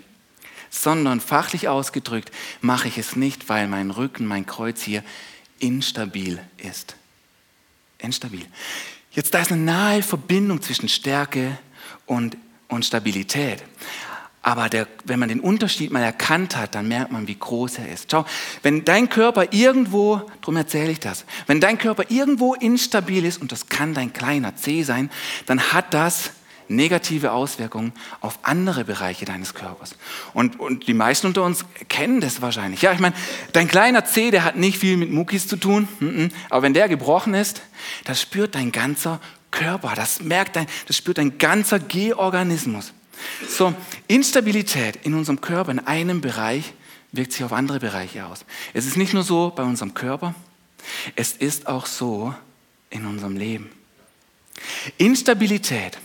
sondern 0.70 1.22
fachlich 1.22 1.70
ausgedrückt 1.70 2.34
mache 2.60 2.90
ich 2.90 2.98
es 2.98 3.16
nicht, 3.16 3.48
weil 3.48 3.70
mein 3.70 3.92
Rücken, 3.92 4.26
mein 4.26 4.46
Kreuz 4.46 4.82
hier 4.82 5.06
instabil 5.60 6.42
ist. 6.58 6.98
Instabil. 8.00 8.46
Jetzt 9.12 9.34
da 9.34 9.40
ist 9.40 9.54
eine 9.54 9.62
nahe 9.62 10.04
Verbindung 10.04 10.62
zwischen 10.62 10.90
Stärke 10.90 11.58
und, 12.06 12.36
und 12.68 12.84
Stabilität. 12.84 13.64
Aber 14.46 14.70
der, 14.70 14.88
wenn 15.06 15.18
man 15.18 15.30
den 15.30 15.40
Unterschied 15.40 15.90
mal 15.90 16.04
erkannt 16.04 16.56
hat, 16.56 16.76
dann 16.76 16.88
merkt 16.88 17.12
man, 17.12 17.28
wie 17.28 17.34
groß 17.34 17.80
er 17.80 17.92
ist. 17.92 18.12
Schau, 18.12 18.26
wenn 18.62 18.86
dein 18.86 19.10
Körper 19.10 19.52
irgendwo, 19.52 20.22
darum 20.42 20.56
erzähle 20.56 20.92
ich 20.92 21.00
das, 21.00 21.26
wenn 21.48 21.60
dein 21.60 21.80
Körper 21.80 22.04
irgendwo 22.10 22.54
instabil 22.54 23.26
ist, 23.26 23.42
und 23.42 23.52
das 23.52 23.70
kann 23.70 23.96
dein 23.96 24.14
kleiner 24.14 24.56
C 24.56 24.84
sein, 24.84 25.10
dann 25.48 25.74
hat 25.74 25.96
das 25.96 26.30
negative 26.68 27.32
Auswirkungen 27.32 27.92
auf 28.22 28.38
andere 28.44 28.84
Bereiche 28.84 29.26
deines 29.26 29.56
Körpers. 29.56 29.96
Und, 30.36 30.60
und 30.60 30.88
die 30.88 30.94
meisten 30.94 31.26
unter 31.26 31.42
uns 31.42 31.66
kennen 31.90 32.22
das 32.22 32.40
wahrscheinlich. 32.40 32.84
Ja, 32.84 32.92
ich 32.92 33.00
meine, 33.00 33.16
dein 33.52 33.68
kleiner 33.68 34.06
C, 34.06 34.30
der 34.30 34.44
hat 34.44 34.58
nicht 34.58 34.78
viel 34.78 34.96
mit 34.96 35.10
Muckis 35.10 35.48
zu 35.48 35.56
tun, 35.56 35.88
aber 36.52 36.62
wenn 36.62 36.76
der 36.76 36.88
gebrochen 36.88 37.34
ist, 37.34 37.64
das 38.04 38.22
spürt 38.22 38.54
dein 38.54 38.72
ganzer 38.72 39.20
Körper, 39.50 39.94
das 39.96 40.22
merkt 40.22 40.56
dein, 40.56 40.68
das 40.86 40.98
spürt 40.98 41.18
dein 41.18 41.40
ganzer 41.40 41.80
G-Organismus. 41.80 42.94
So, 43.48 43.74
Instabilität 44.08 44.98
in 45.04 45.14
unserem 45.14 45.42
Körper 45.42 45.72
in 45.72 45.80
einem 45.80 46.22
Bereich 46.22 46.74
wirkt 47.12 47.34
sich 47.34 47.44
auf 47.44 47.54
andere 47.54 47.80
Bereiche 47.80 48.26
aus. 48.26 48.46
Es 48.74 48.86
ist 48.86 48.98
nicht 48.98 49.14
nur 49.14 49.24
so 49.24 49.52
bei 49.56 49.64
unserem 49.64 49.94
Körper, 49.94 50.36
es 51.16 51.34
ist 51.34 51.68
auch 51.68 51.86
so 51.86 52.34
in 52.90 53.06
unserem 53.06 53.38
Leben. 53.38 53.70
Instabilität 54.98 55.98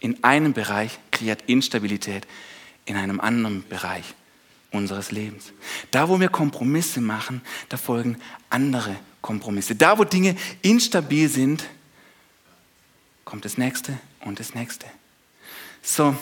in 0.00 0.22
einem 0.22 0.52
Bereich 0.52 0.98
kreiert 1.10 1.42
Instabilität 1.46 2.26
in 2.84 2.96
einem 2.96 3.20
anderen 3.20 3.66
Bereich 3.68 4.04
unseres 4.70 5.10
Lebens. 5.10 5.52
Da, 5.90 6.08
wo 6.08 6.20
wir 6.20 6.28
Kompromisse 6.28 7.00
machen, 7.00 7.40
da 7.68 7.76
folgen 7.76 8.18
andere 8.50 8.96
Kompromisse. 9.22 9.74
Da, 9.74 9.98
wo 9.98 10.04
Dinge 10.04 10.36
instabil 10.62 11.28
sind, 11.28 11.64
kommt 13.24 13.44
das 13.44 13.56
nächste 13.56 13.98
und 14.20 14.40
das 14.40 14.54
nächste. 14.54 14.86
So, 15.82 16.14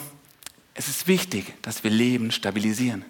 es 0.74 0.88
ist 0.88 1.06
wichtig, 1.06 1.54
dass 1.62 1.85
wir 1.85 1.90
Leben 1.90 2.30
stabilisieren. 2.30 3.04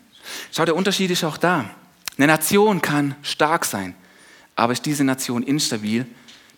Schau, 0.53 0.65
der 0.65 0.77
Unterschied 0.77 1.11
ist 1.11 1.25
auch 1.25 1.37
da. 1.37 1.71
Eine 2.17 2.27
Nation 2.27 2.83
kann 2.83 3.15
stark 3.23 3.65
sein, 3.65 3.95
aber 4.55 4.73
ist 4.73 4.85
diese 4.87 5.05
Nation 5.05 5.43
instabil, 5.43 6.07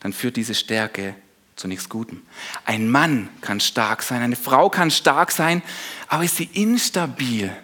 dann 0.01 0.13
führt 0.13 0.37
diese 0.37 0.55
Stärke 0.55 1.15
zu 1.57 1.69
nichts 1.69 1.89
Gutem. 1.89 2.23
Ein 2.65 2.91
Mann 2.91 3.29
kann 3.41 3.61
stark 3.61 4.03
sein, 4.03 4.23
eine 4.23 4.37
Frau 4.37 4.69
kann 4.69 4.91
stark 4.91 5.31
sein, 5.31 5.63
aber 6.09 6.25
ist 6.25 6.37
sie 6.37 6.51
instabil, 6.53 7.55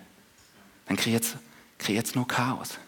dann 0.87 0.97
kreiert 0.97 1.37
es 1.89 2.15
nur 2.15 2.29
Chaos. 2.29 2.79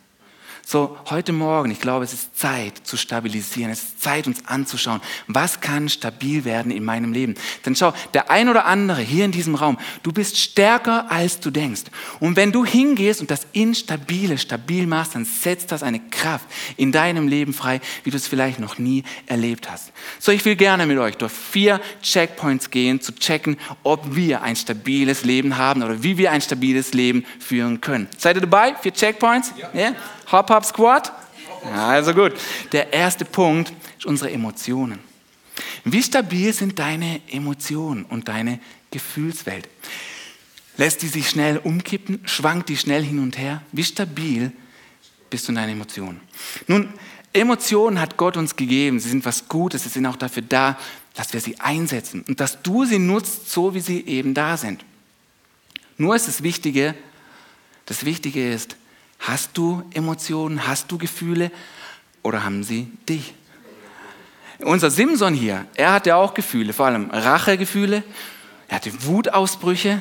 So, 0.64 0.96
heute 1.10 1.32
Morgen, 1.32 1.72
ich 1.72 1.80
glaube, 1.80 2.04
es 2.04 2.12
ist 2.12 2.38
Zeit 2.38 2.78
zu 2.84 2.96
stabilisieren. 2.96 3.70
Es 3.72 3.82
ist 3.82 4.02
Zeit, 4.02 4.28
uns 4.28 4.46
anzuschauen, 4.46 5.00
was 5.26 5.60
kann 5.60 5.88
stabil 5.88 6.44
werden 6.44 6.70
in 6.70 6.84
meinem 6.84 7.12
Leben. 7.12 7.34
Denn 7.66 7.74
schau, 7.74 7.92
der 8.14 8.30
ein 8.30 8.48
oder 8.48 8.64
andere 8.66 9.00
hier 9.00 9.24
in 9.24 9.32
diesem 9.32 9.56
Raum, 9.56 9.76
du 10.04 10.12
bist 10.12 10.38
stärker, 10.38 11.10
als 11.10 11.40
du 11.40 11.50
denkst. 11.50 11.82
Und 12.20 12.36
wenn 12.36 12.52
du 12.52 12.64
hingehst 12.64 13.20
und 13.20 13.30
das 13.30 13.46
Instabile 13.52 14.38
stabil 14.38 14.86
machst, 14.86 15.16
dann 15.16 15.24
setzt 15.24 15.72
das 15.72 15.82
eine 15.82 15.98
Kraft 15.98 16.46
in 16.76 16.92
deinem 16.92 17.26
Leben 17.26 17.52
frei, 17.52 17.80
wie 18.04 18.10
du 18.10 18.16
es 18.16 18.28
vielleicht 18.28 18.60
noch 18.60 18.78
nie 18.78 19.02
erlebt 19.26 19.68
hast. 19.68 19.92
So, 20.20 20.30
ich 20.30 20.44
will 20.44 20.56
gerne 20.56 20.86
mit 20.86 20.98
euch 20.98 21.16
durch 21.16 21.32
vier 21.32 21.80
Checkpoints 22.02 22.70
gehen, 22.70 23.00
zu 23.00 23.12
checken, 23.14 23.56
ob 23.82 24.14
wir 24.14 24.42
ein 24.42 24.54
stabiles 24.54 25.24
Leben 25.24 25.56
haben 25.56 25.82
oder 25.82 26.04
wie 26.04 26.16
wir 26.18 26.30
ein 26.30 26.40
stabiles 26.40 26.94
Leben 26.94 27.26
führen 27.40 27.80
können. 27.80 28.08
Seid 28.16 28.36
ihr 28.36 28.42
dabei? 28.42 28.76
Vier 28.80 28.94
Checkpoints? 28.94 29.52
Ja. 29.58 29.68
Yeah? 29.74 29.94
Hop, 30.32 30.48
hop, 30.48 30.64
squat? 30.64 31.12
Ja, 31.64 31.88
also 31.88 32.14
gut. 32.14 32.32
Der 32.72 32.90
erste 32.92 33.26
Punkt 33.26 33.72
ist 33.98 34.06
unsere 34.06 34.30
Emotionen. 34.30 34.98
Wie 35.84 36.02
stabil 36.02 36.52
sind 36.54 36.78
deine 36.78 37.20
Emotionen 37.30 38.04
und 38.04 38.28
deine 38.28 38.58
Gefühlswelt? 38.90 39.68
Lässt 40.78 41.02
die 41.02 41.08
sich 41.08 41.28
schnell 41.28 41.58
umkippen? 41.58 42.20
Schwankt 42.24 42.70
die 42.70 42.78
schnell 42.78 43.04
hin 43.04 43.18
und 43.18 43.36
her? 43.36 43.62
Wie 43.72 43.84
stabil 43.84 44.52
bist 45.28 45.46
du 45.46 45.52
in 45.52 45.56
deinen 45.56 45.72
Emotionen? 45.72 46.20
Nun, 46.66 46.94
Emotionen 47.34 48.00
hat 48.00 48.16
Gott 48.16 48.38
uns 48.38 48.56
gegeben. 48.56 49.00
Sie 49.00 49.10
sind 49.10 49.26
was 49.26 49.48
Gutes. 49.48 49.82
Sie 49.82 49.90
sind 49.90 50.06
auch 50.06 50.16
dafür 50.16 50.42
da, 50.42 50.78
dass 51.14 51.34
wir 51.34 51.40
sie 51.40 51.60
einsetzen 51.60 52.24
und 52.26 52.40
dass 52.40 52.62
du 52.62 52.86
sie 52.86 52.98
nutzt, 52.98 53.50
so 53.50 53.74
wie 53.74 53.80
sie 53.80 54.06
eben 54.06 54.32
da 54.32 54.56
sind. 54.56 54.82
Nur 55.98 56.16
ist 56.16 56.26
das 56.26 56.42
Wichtige, 56.42 56.94
das 57.84 58.06
Wichtige 58.06 58.50
ist, 58.50 58.76
hast 59.22 59.56
du 59.56 59.82
Emotionen, 59.94 60.66
hast 60.66 60.90
du 60.92 60.98
Gefühle 60.98 61.50
oder 62.22 62.44
haben 62.44 62.62
sie 62.62 62.92
dich? 63.08 63.34
Unser 64.58 64.90
Simson 64.90 65.34
hier, 65.34 65.66
er 65.74 65.92
hatte 65.92 66.14
auch 66.14 66.34
Gefühle, 66.34 66.72
vor 66.72 66.86
allem 66.86 67.10
Rachegefühle, 67.10 68.04
er 68.68 68.76
hatte 68.76 68.92
Wutausbrüche 69.04 70.00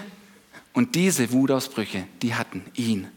und 0.73 0.95
diese 0.95 1.31
Wutausbrüche, 1.31 2.05
die 2.21 2.35
hatten 2.35 2.65
ihn 2.75 3.07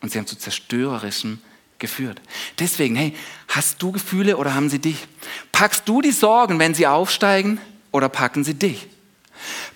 und 0.00 0.10
sie 0.10 0.18
haben 0.18 0.26
zu 0.26 0.36
zerstörerischem 0.36 1.38
geführt. 1.78 2.20
Deswegen, 2.58 2.96
hey, 2.96 3.14
hast 3.48 3.82
du 3.82 3.92
Gefühle 3.92 4.36
oder 4.36 4.54
haben 4.54 4.70
sie 4.70 4.78
dich? 4.78 5.06
Packst 5.50 5.88
du 5.88 6.00
die 6.00 6.12
Sorgen, 6.12 6.58
wenn 6.58 6.74
sie 6.74 6.86
aufsteigen 6.86 7.60
oder 7.90 8.08
packen 8.08 8.44
sie 8.44 8.54
dich? 8.54 8.88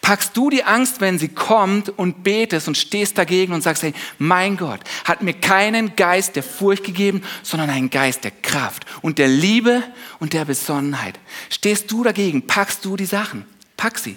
Packst 0.00 0.37
du 0.37 0.50
die 0.50 0.62
Angst, 0.62 1.00
wenn 1.00 1.18
sie 1.18 1.28
kommt 1.28 1.88
und 1.88 2.22
betest 2.22 2.68
und 2.68 2.76
stehst 2.76 3.18
dagegen 3.18 3.52
und 3.52 3.62
sagst, 3.62 3.82
hey, 3.82 3.92
mein 4.18 4.56
Gott 4.56 4.80
hat 5.04 5.22
mir 5.22 5.35
keinen 5.35 5.96
Geist 5.96 6.37
der 6.37 6.42
Furcht 6.42 6.85
gegeben, 6.85 7.22
sondern 7.42 7.70
einen 7.70 7.90
Geist 7.90 8.22
der 8.24 8.30
Kraft 8.30 8.87
und 9.02 9.18
der 9.18 9.28
Liebe 9.28 9.82
und 10.20 10.32
der 10.32 10.44
Besonnenheit. 10.44 11.18
Stehst 11.50 11.90
du 11.90 12.04
dagegen, 12.04 12.46
packst 12.46 12.85
du 12.85 12.96
die 12.96 13.06
Sachen, 13.06 13.44
pack 13.76 13.98
sie. 13.98 14.16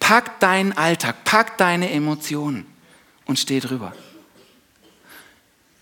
Pack 0.00 0.38
deinen 0.40 0.72
Alltag, 0.72 1.24
pack 1.24 1.56
deine 1.56 1.90
Emotionen 1.90 2.66
und 3.24 3.38
steh 3.38 3.60
drüber. 3.60 3.94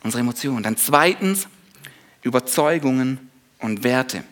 Unsere 0.02 0.20
Emotionen. 0.20 0.62
Dann 0.62 0.76
zweitens, 0.76 1.48
Überzeugungen 2.22 3.30
und 3.58 3.84
Werte. 3.84 4.24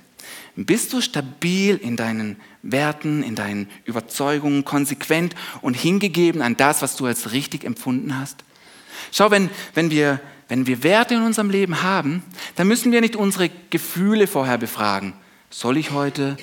Bist 0.67 0.93
du 0.93 1.01
stabil 1.01 1.77
in 1.77 1.97
deinen 1.97 2.37
Werten, 2.63 3.23
in 3.23 3.35
deinen 3.35 3.69
Überzeugungen, 3.85 4.65
konsequent 4.65 5.35
und 5.63 5.75
hingegeben 5.75 6.43
an 6.43 6.57
das, 6.57 6.83
was 6.83 6.97
du 6.97 7.07
als 7.07 7.33
richtig 7.33 7.65
empfunden 7.65 8.19
hast? 8.19 8.45
Schau, 9.13 9.31
wenn, 9.31 9.51
wenn, 9.75 9.91
wir, 9.91 10.21
wenn 10.49 10.67
wir 10.67 10.83
Werte 10.83 11.15
in 11.15 11.23
unserem 11.23 11.51
Leben 11.51 11.83
haben, 11.83 12.23
dann 12.57 12.69
müssen 12.69 12.93
wir 12.93 13.01
nicht 13.01 13.17
unsere 13.17 13.51
Gefühle 13.71 14.27
vorher 14.27 14.59
befragen. 14.59 15.15
Soll 15.49 15.77
ich 15.77 15.93
heute 15.93 16.37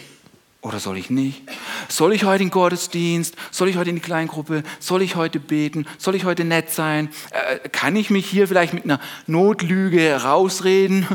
oder 0.62 0.80
soll 0.80 0.98
ich 0.98 1.10
nicht? 1.10 1.44
Soll 1.88 2.14
ich 2.14 2.26
heute 2.26 2.44
in 2.44 2.50
Gottesdienst? 2.50 3.36
Soll 3.52 3.70
ich 3.70 3.78
heute 3.78 3.92
in 3.92 3.98
die 3.98 4.02
Kleingruppe? 4.02 4.64
Soll 4.80 5.02
ich 5.02 5.16
heute 5.16 5.40
beten? 5.40 5.86
Soll 5.98 6.16
ich 6.16 6.26
heute 6.26 6.44
nett 6.44 6.72
sein? 6.72 7.10
Äh, 7.32 7.70
kann 7.70 7.96
ich 7.96 8.10
mich 8.10 8.26
hier 8.26 8.48
vielleicht 8.48 8.74
mit 8.74 8.84
einer 8.84 9.00
Notlüge 9.28 10.24
rausreden? 10.24 11.08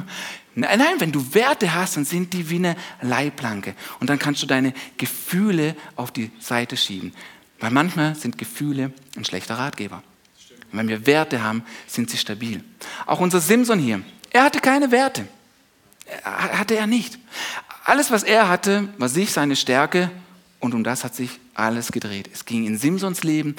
Nein, 0.54 0.78
nein, 0.78 0.94
wenn 0.98 1.12
du 1.12 1.34
Werte 1.34 1.74
hast, 1.74 1.96
dann 1.96 2.04
sind 2.04 2.32
die 2.32 2.50
wie 2.50 2.56
eine 2.56 2.76
Leitplanke. 3.00 3.74
Und 4.00 4.10
dann 4.10 4.18
kannst 4.18 4.42
du 4.42 4.46
deine 4.46 4.74
Gefühle 4.98 5.76
auf 5.96 6.10
die 6.10 6.30
Seite 6.40 6.76
schieben. 6.76 7.12
Weil 7.58 7.70
manchmal 7.70 8.14
sind 8.14 8.38
Gefühle 8.38 8.92
ein 9.16 9.24
schlechter 9.24 9.54
Ratgeber. 9.54 10.02
Und 10.70 10.78
wenn 10.78 10.88
wir 10.88 11.06
Werte 11.06 11.42
haben, 11.42 11.64
sind 11.86 12.10
sie 12.10 12.18
stabil. 12.18 12.62
Auch 13.06 13.20
unser 13.20 13.40
Simson 13.40 13.78
hier, 13.78 14.02
er 14.30 14.44
hatte 14.44 14.60
keine 14.60 14.90
Werte. 14.90 15.26
Hatte 16.24 16.76
er 16.76 16.86
nicht. 16.86 17.18
Alles, 17.84 18.10
was 18.10 18.22
er 18.22 18.48
hatte, 18.48 18.88
war 18.98 19.08
sich, 19.08 19.32
seine 19.32 19.56
Stärke 19.56 20.10
und 20.60 20.74
um 20.74 20.84
das 20.84 21.04
hat 21.04 21.14
sich 21.14 21.40
alles 21.54 21.92
gedreht. 21.92 22.30
Es 22.32 22.44
ging 22.44 22.66
in 22.66 22.78
Simsons 22.78 23.22
Leben 23.24 23.56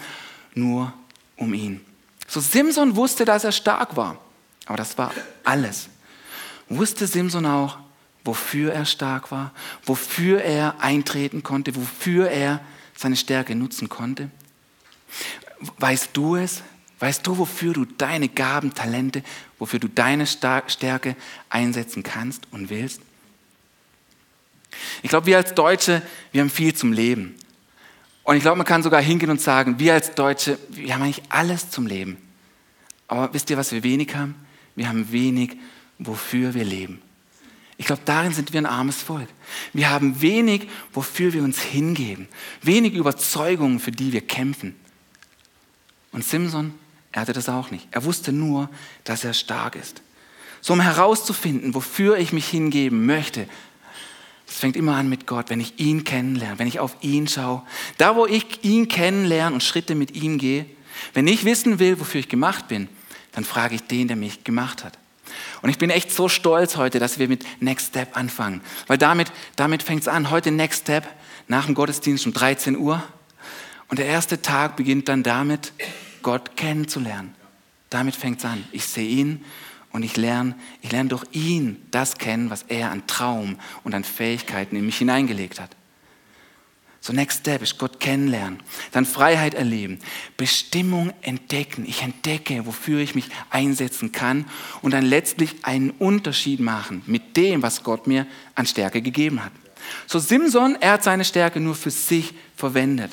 nur 0.54 0.94
um 1.36 1.54
ihn. 1.54 1.82
So 2.28 2.40
Simson 2.40 2.96
wusste, 2.96 3.26
dass 3.26 3.44
er 3.44 3.52
stark 3.52 3.96
war, 3.96 4.18
aber 4.66 4.78
das 4.78 4.98
war 4.98 5.12
alles. 5.44 5.90
Wusste 6.70 7.08
Simson 7.08 7.46
auch, 7.46 7.78
wofür 8.24 8.74
er 8.74 8.86
stark 8.86 9.32
war, 9.32 9.52
wofür 9.86 10.42
er 10.42 10.80
eintreten 10.80 11.44
konnte, 11.44 11.76
wofür 11.76 12.30
er 12.30 12.62
seine 12.96 13.16
Stärke 13.16 13.56
nutzen 13.56 13.90
konnte? 13.90 14.30
Weißt 15.78 16.10
du 16.14 16.36
es? 16.36 16.64
Weißt 17.00 17.28
du, 17.28 17.38
wofür 17.38 17.74
du 17.74 17.86
deine 17.86 18.30
Gaben, 18.30 18.74
Talente, 18.74 19.24
wofür 19.60 19.80
du 19.80 19.90
deine 19.90 20.26
Stärke 20.26 21.18
einsetzen 21.50 22.02
kannst 22.02 22.48
und 22.52 22.70
willst? 22.70 23.02
Ich 25.02 25.10
glaube, 25.10 25.26
wir 25.26 25.38
als 25.38 25.54
Deutsche, 25.54 26.02
wir 26.32 26.42
haben 26.42 26.50
viel 26.50 26.74
zum 26.74 26.94
Leben. 26.94 27.36
Und 28.24 28.38
ich 28.38 28.42
glaube, 28.42 28.58
man 28.58 28.66
kann 28.66 28.84
sogar 28.84 29.02
hingehen 29.02 29.30
und 29.30 29.42
sagen, 29.42 29.80
wir 29.80 29.94
als 29.94 30.16
Deutsche, 30.16 30.58
wir 30.70 30.94
haben 30.94 31.02
eigentlich 31.02 31.24
alles 31.30 31.70
zum 31.70 31.88
Leben. 31.88 32.18
Aber 33.08 33.34
wisst 33.34 33.50
ihr, 33.50 33.58
was 33.58 33.72
wir 33.74 33.84
wenig 33.84 34.16
haben? 34.16 34.36
Wir 34.76 34.88
haben 34.88 35.12
wenig, 35.12 35.58
wofür 36.00 36.54
wir 36.54 36.64
leben. 36.64 37.02
Ich 37.78 37.88
glaube, 37.88 38.04
darin 38.06 38.34
sind 38.34 38.54
wir 38.54 38.62
ein 38.62 38.66
armes 38.66 39.02
Volk. 39.02 39.28
Wir 39.74 39.90
haben 39.90 40.22
wenig, 40.22 40.70
wofür 40.94 41.34
wir 41.34 41.44
uns 41.44 41.60
hingeben. 41.60 42.28
Wenig 42.62 42.94
Überzeugungen, 42.94 43.80
für 43.80 43.92
die 43.92 44.14
wir 44.14 44.22
kämpfen. 44.22 44.76
Und 46.12 46.24
Simson, 46.24 46.74
er 47.12 47.22
hatte 47.22 47.34
das 47.34 47.50
auch 47.50 47.72
nicht. 47.72 47.88
Er 47.92 48.04
wusste 48.06 48.32
nur, 48.32 48.70
dass 49.04 49.24
er 49.24 49.34
stark 49.34 49.76
ist. 49.76 50.02
So 50.62 50.74
um 50.74 50.80
herauszufinden, 50.80 51.74
wofür 51.74 52.18
ich 52.18 52.32
mich 52.32 52.48
hingeben 52.48 53.06
möchte, 53.06 53.48
es 54.48 54.60
fängt 54.60 54.76
immer 54.76 54.96
an 54.96 55.10
mit 55.10 55.26
Gott, 55.26 55.50
wenn 55.50 55.60
ich 55.60 55.80
ihn 55.80 56.04
kennenlerne, 56.04 56.60
wenn 56.60 56.68
ich 56.68 56.80
auf 56.80 56.96
ihn 57.02 57.28
schaue. 57.28 57.64
Da, 57.98 58.16
wo 58.16 58.28
ich 58.28 58.64
ihn 58.64 58.88
kennenlerne 58.88 59.56
und 59.56 59.64
Schritte 59.64 59.96
mit 59.96 60.16
ihm 60.16 60.38
gehe, 60.38 60.66
wenn 61.14 61.28
ich 61.28 61.44
wissen 61.44 61.80
will, 61.80 62.00
wofür 62.00 62.20
ich 62.20 62.30
gemacht 62.30 62.68
bin, 62.68 62.88
dann 63.32 63.46
frage 63.46 63.76
ich 63.76 63.82
den, 63.84 64.08
der 64.08 64.16
mich 64.16 64.44
gemacht 64.44 64.84
hat. 64.84 64.98
Und 65.62 65.70
ich 65.70 65.78
bin 65.78 65.90
echt 65.90 66.12
so 66.12 66.30
stolz 66.30 66.78
heute, 66.78 67.00
dass 67.00 67.20
wir 67.20 67.28
mit 67.28 67.46
Next 67.62 67.88
Step 67.88 68.18
anfangen. 68.18 68.62
Weil 68.88 68.98
damit, 68.98 69.32
damit 69.56 69.84
fängt 69.84 70.02
es 70.02 70.08
an. 70.08 70.30
Heute 70.30 70.52
Next 70.52 70.82
Step 70.82 71.08
nach 71.48 71.66
dem 71.66 71.76
Gottesdienst 71.76 72.26
um 72.26 72.34
13 72.34 72.78
Uhr. 72.78 73.04
Und 73.88 74.00
der 74.00 74.06
erste 74.06 74.42
Tag 74.42 74.76
beginnt 74.76 75.08
dann 75.08 75.24
damit, 75.24 75.74
Gott 76.22 76.56
kennenzulernen. 76.58 77.36
Damit 77.90 78.16
fängt 78.16 78.40
es 78.40 78.46
an. 78.46 78.64
Ich 78.72 78.86
sehe 78.86 79.08
ihn 79.08 79.46
und 79.92 80.04
ich 80.04 80.18
lerne, 80.18 80.56
ich 80.82 80.92
lerne 80.92 81.10
durch 81.10 81.26
ihn 81.32 81.86
das 81.92 82.18
kennen, 82.18 82.50
was 82.50 82.64
er 82.64 82.92
an 82.92 83.06
Traum 83.06 83.60
und 83.84 83.94
an 83.94 84.04
Fähigkeiten 84.04 84.76
in 84.76 84.86
mich 84.86 84.98
hineingelegt 84.98 85.60
hat. 85.60 85.70
So 87.04 87.12
Next 87.12 87.42
Step 87.42 87.62
ist 87.62 87.78
Gott 87.80 88.00
kennenlernen, 88.00 88.64
dann 88.94 89.06
Freiheit 89.06 89.56
erleben, 89.56 90.00
Bestimmung 90.38 91.12
entdecken. 91.22 91.86
Ich 91.86 92.02
entdecke, 92.02 92.66
wofür 92.66 93.02
ich 93.02 93.14
mich 93.14 93.28
einsetzen 93.50 94.14
kann 94.14 94.46
und 94.82 94.92
dann 94.92 95.04
letztlich 95.04 95.66
einen 95.66 95.90
Unterschied 95.90 96.62
machen 96.62 97.04
mit 97.06 97.36
dem, 97.36 97.62
was 97.62 97.84
Gott 97.84 98.08
mir 98.08 98.26
an 98.56 98.66
Stärke 98.66 99.02
gegeben 99.02 99.44
hat. 99.44 99.52
So 100.08 100.18
Simson, 100.18 100.78
er 100.80 100.94
hat 100.94 101.04
seine 101.04 101.26
Stärke 101.26 101.60
nur 101.60 101.76
für 101.76 101.92
sich 101.92 102.36
verwendet 102.56 103.12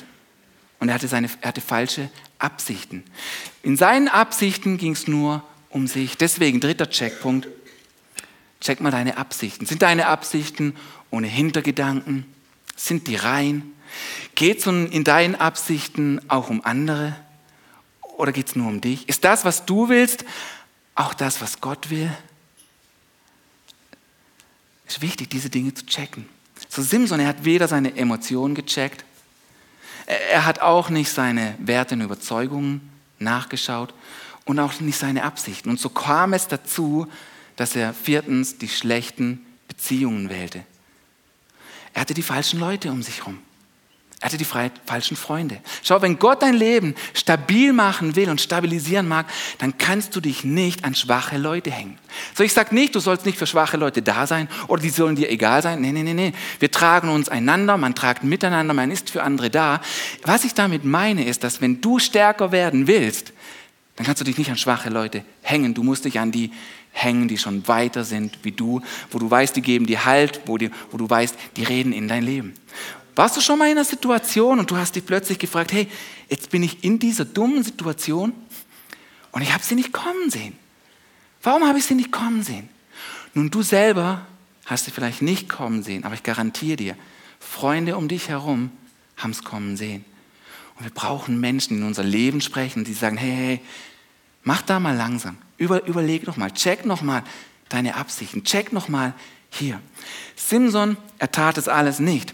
und 0.79 0.87
er 0.87 0.95
hatte, 0.95 1.09
seine, 1.09 1.27
er 1.41 1.49
hatte 1.49 1.59
falsche 1.59 2.09
Absichten. 2.39 3.03
In 3.61 3.75
seinen 3.75 4.07
Absichten 4.07 4.77
ging 4.77 4.93
es 4.93 5.09
nur 5.09 5.43
um 5.69 5.87
sich. 5.87 6.15
Deswegen 6.15 6.61
dritter 6.61 6.89
Checkpunkt. 6.89 7.49
Check 8.61 8.79
mal 8.79 8.91
deine 8.91 9.17
Absichten. 9.17 9.65
Sind 9.65 9.81
deine 9.81 10.07
Absichten 10.07 10.77
ohne 11.09 11.27
Hintergedanken? 11.27 12.23
Sind 12.77 13.07
die 13.07 13.17
rein? 13.17 13.73
Geht 14.35 14.59
es 14.59 14.67
in 14.67 15.03
deinen 15.03 15.35
Absichten 15.35 16.21
auch 16.29 16.49
um 16.49 16.63
andere? 16.63 17.15
Oder 18.17 18.31
geht 18.31 18.49
es 18.49 18.55
nur 18.55 18.67
um 18.67 18.81
dich? 18.81 19.09
Ist 19.09 19.23
das, 19.23 19.45
was 19.45 19.65
du 19.65 19.89
willst, 19.89 20.25
auch 20.95 21.13
das, 21.13 21.41
was 21.41 21.61
Gott 21.61 21.89
will? 21.89 22.11
Es 24.87 24.97
ist 24.97 25.01
wichtig, 25.01 25.29
diese 25.29 25.49
Dinge 25.49 25.73
zu 25.73 25.85
checken. 25.85 26.27
So 26.69 26.81
Simson, 26.81 27.19
er 27.19 27.27
hat 27.27 27.45
weder 27.45 27.67
seine 27.67 27.95
Emotionen 27.95 28.55
gecheckt, 28.55 29.05
er 30.05 30.45
hat 30.45 30.59
auch 30.59 30.89
nicht 30.89 31.09
seine 31.09 31.55
Werte 31.59 31.95
und 31.95 32.01
Überzeugungen 32.01 32.91
nachgeschaut 33.19 33.93
und 34.45 34.59
auch 34.59 34.79
nicht 34.81 34.97
seine 34.97 35.23
Absichten. 35.23 35.69
Und 35.69 35.79
so 35.79 35.89
kam 35.89 36.33
es 36.33 36.47
dazu, 36.47 37.07
dass 37.55 37.75
er 37.75 37.93
viertens 37.93 38.57
die 38.57 38.67
schlechten 38.67 39.45
Beziehungen 39.67 40.29
wählte. 40.29 40.63
Er 41.93 42.01
hatte 42.01 42.13
die 42.13 42.23
falschen 42.23 42.59
Leute 42.59 42.91
um 42.91 43.03
sich 43.03 43.19
herum. 43.19 43.39
Er 44.21 44.25
hatte 44.25 44.37
die 44.37 44.45
falschen 44.45 45.17
Freunde. 45.17 45.57
Schau, 45.81 45.99
wenn 46.03 46.19
Gott 46.19 46.43
dein 46.43 46.53
Leben 46.53 46.93
stabil 47.15 47.73
machen 47.73 48.15
will 48.15 48.29
und 48.29 48.39
stabilisieren 48.39 49.07
mag, 49.07 49.25
dann 49.57 49.79
kannst 49.79 50.15
du 50.15 50.21
dich 50.21 50.43
nicht 50.43 50.85
an 50.85 50.93
schwache 50.93 51.39
Leute 51.39 51.71
hängen. 51.71 51.97
So, 52.35 52.43
ich 52.43 52.53
sage 52.53 52.75
nicht, 52.75 52.93
du 52.93 52.99
sollst 52.99 53.25
nicht 53.25 53.39
für 53.39 53.47
schwache 53.47 53.77
Leute 53.77 54.03
da 54.03 54.27
sein 54.27 54.47
oder 54.67 54.83
die 54.83 54.91
sollen 54.91 55.15
dir 55.15 55.31
egal 55.31 55.63
sein. 55.63 55.81
Nee, 55.81 55.91
nee, 55.91 56.03
nee, 56.03 56.13
nee. 56.13 56.33
Wir 56.59 56.69
tragen 56.69 57.09
uns 57.09 57.29
einander, 57.29 57.77
man 57.77 57.95
tragt 57.95 58.23
miteinander, 58.23 58.75
man 58.75 58.91
ist 58.91 59.09
für 59.09 59.23
andere 59.23 59.49
da. 59.49 59.81
Was 60.21 60.43
ich 60.43 60.53
damit 60.53 60.85
meine, 60.85 61.25
ist, 61.25 61.43
dass 61.43 61.59
wenn 61.59 61.81
du 61.81 61.97
stärker 61.97 62.51
werden 62.51 62.85
willst, 62.85 63.33
dann 63.95 64.05
kannst 64.05 64.21
du 64.21 64.25
dich 64.25 64.37
nicht 64.37 64.51
an 64.51 64.57
schwache 64.57 64.91
Leute 64.91 65.25
hängen. 65.41 65.73
Du 65.73 65.81
musst 65.81 66.05
dich 66.05 66.19
an 66.19 66.31
die 66.31 66.51
hängen, 66.91 67.27
die 67.27 67.39
schon 67.39 67.67
weiter 67.67 68.03
sind 68.03 68.37
wie 68.43 68.51
du, 68.51 68.81
wo 69.09 69.17
du 69.17 69.31
weißt, 69.31 69.55
die 69.55 69.61
geben 69.61 69.87
dir 69.87 70.05
Halt, 70.05 70.41
wo, 70.45 70.59
die, 70.59 70.69
wo 70.91 70.97
du 70.97 71.09
weißt, 71.09 71.35
die 71.57 71.63
reden 71.63 71.91
in 71.91 72.07
dein 72.07 72.23
Leben. 72.23 72.53
Warst 73.15 73.37
du 73.37 73.41
schon 73.41 73.59
mal 73.59 73.65
in 73.65 73.71
einer 73.71 73.85
Situation 73.85 74.59
und 74.59 74.71
du 74.71 74.77
hast 74.77 74.95
dich 74.95 75.05
plötzlich 75.05 75.39
gefragt, 75.39 75.73
hey, 75.73 75.87
jetzt 76.29 76.49
bin 76.49 76.63
ich 76.63 76.83
in 76.83 76.99
dieser 76.99 77.25
dummen 77.25 77.63
Situation 77.63 78.33
und 79.31 79.41
ich 79.41 79.53
habe 79.53 79.63
sie 79.63 79.75
nicht 79.75 79.91
kommen 79.91 80.29
sehen. 80.29 80.55
Warum 81.43 81.67
habe 81.67 81.79
ich 81.79 81.85
sie 81.85 81.95
nicht 81.95 82.11
kommen 82.11 82.43
sehen? 82.43 82.69
Nun, 83.33 83.49
du 83.49 83.61
selber 83.61 84.25
hast 84.65 84.85
sie 84.85 84.91
vielleicht 84.91 85.21
nicht 85.21 85.49
kommen 85.49 85.83
sehen, 85.83 86.03
aber 86.03 86.15
ich 86.15 86.23
garantiere 86.23 86.77
dir, 86.77 86.95
Freunde 87.39 87.97
um 87.97 88.07
dich 88.07 88.29
herum 88.29 88.71
haben 89.17 89.31
es 89.31 89.43
kommen 89.43 89.75
sehen. 89.75 90.05
Und 90.77 90.85
wir 90.85 90.93
brauchen 90.93 91.39
Menschen, 91.39 91.75
die 91.75 91.81
in 91.81 91.87
unser 91.87 92.03
Leben 92.03 92.41
sprechen, 92.41 92.83
die 92.83 92.93
sagen, 92.93 93.17
hey, 93.17 93.35
hey, 93.35 93.61
mach 94.43 94.61
da 94.61 94.79
mal 94.79 94.95
langsam, 94.95 95.37
Über, 95.57 95.85
überleg 95.85 96.27
noch 96.27 96.37
mal, 96.37 96.51
check 96.51 96.85
noch 96.85 97.01
mal 97.01 97.23
deine 97.69 97.95
Absichten, 97.95 98.43
check 98.43 98.73
noch 98.73 98.89
mal 98.89 99.13
hier. 99.49 99.79
Simson, 100.35 100.97
er 101.19 101.31
tat 101.31 101.57
es 101.57 101.67
alles 101.67 101.99
nicht. 101.99 102.33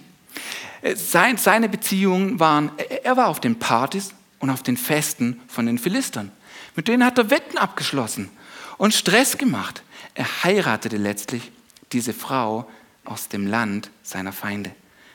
Äh, 0.87 0.95
seine 0.95 1.69
Beziehungen 1.69 2.39
waren, 2.39 2.71
er 3.03 3.17
war 3.17 3.27
auf 3.27 3.39
den 3.39 3.59
Partys 3.59 4.13
und 4.39 4.49
auf 4.49 4.63
den 4.63 4.77
Festen 4.77 5.41
von 5.47 5.65
den 5.65 5.77
Philistern. 5.77 6.31
Mit 6.75 6.87
denen 6.87 7.03
hat 7.03 7.17
er 7.17 7.29
Wetten 7.29 7.57
abgeschlossen 7.57 8.29
und 8.77 8.93
Stress 8.93 9.37
gemacht. 9.37 9.83
Er 10.13 10.43
heiratete 10.43 10.97
letztlich 10.97 11.51
diese 11.91 12.13
Frau 12.13 12.69
aus 13.05 13.27
dem 13.27 13.47
Land 13.47 13.89
seiner 14.03 14.33
Feinde. 14.33 14.71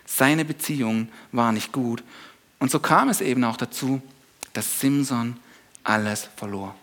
Seine 0.07 0.45
Beziehungen 0.45 1.11
waren 1.31 1.55
nicht 1.55 1.73
gut. 1.73 2.03
Und 2.59 2.71
so 2.71 2.79
kam 2.81 3.09
es 3.09 3.21
eben 3.21 3.45
auch 3.45 3.57
dazu, 3.57 4.03
dass 4.53 4.81
Simson 4.81 5.37
alles 5.85 6.29
verlor. 6.37 6.75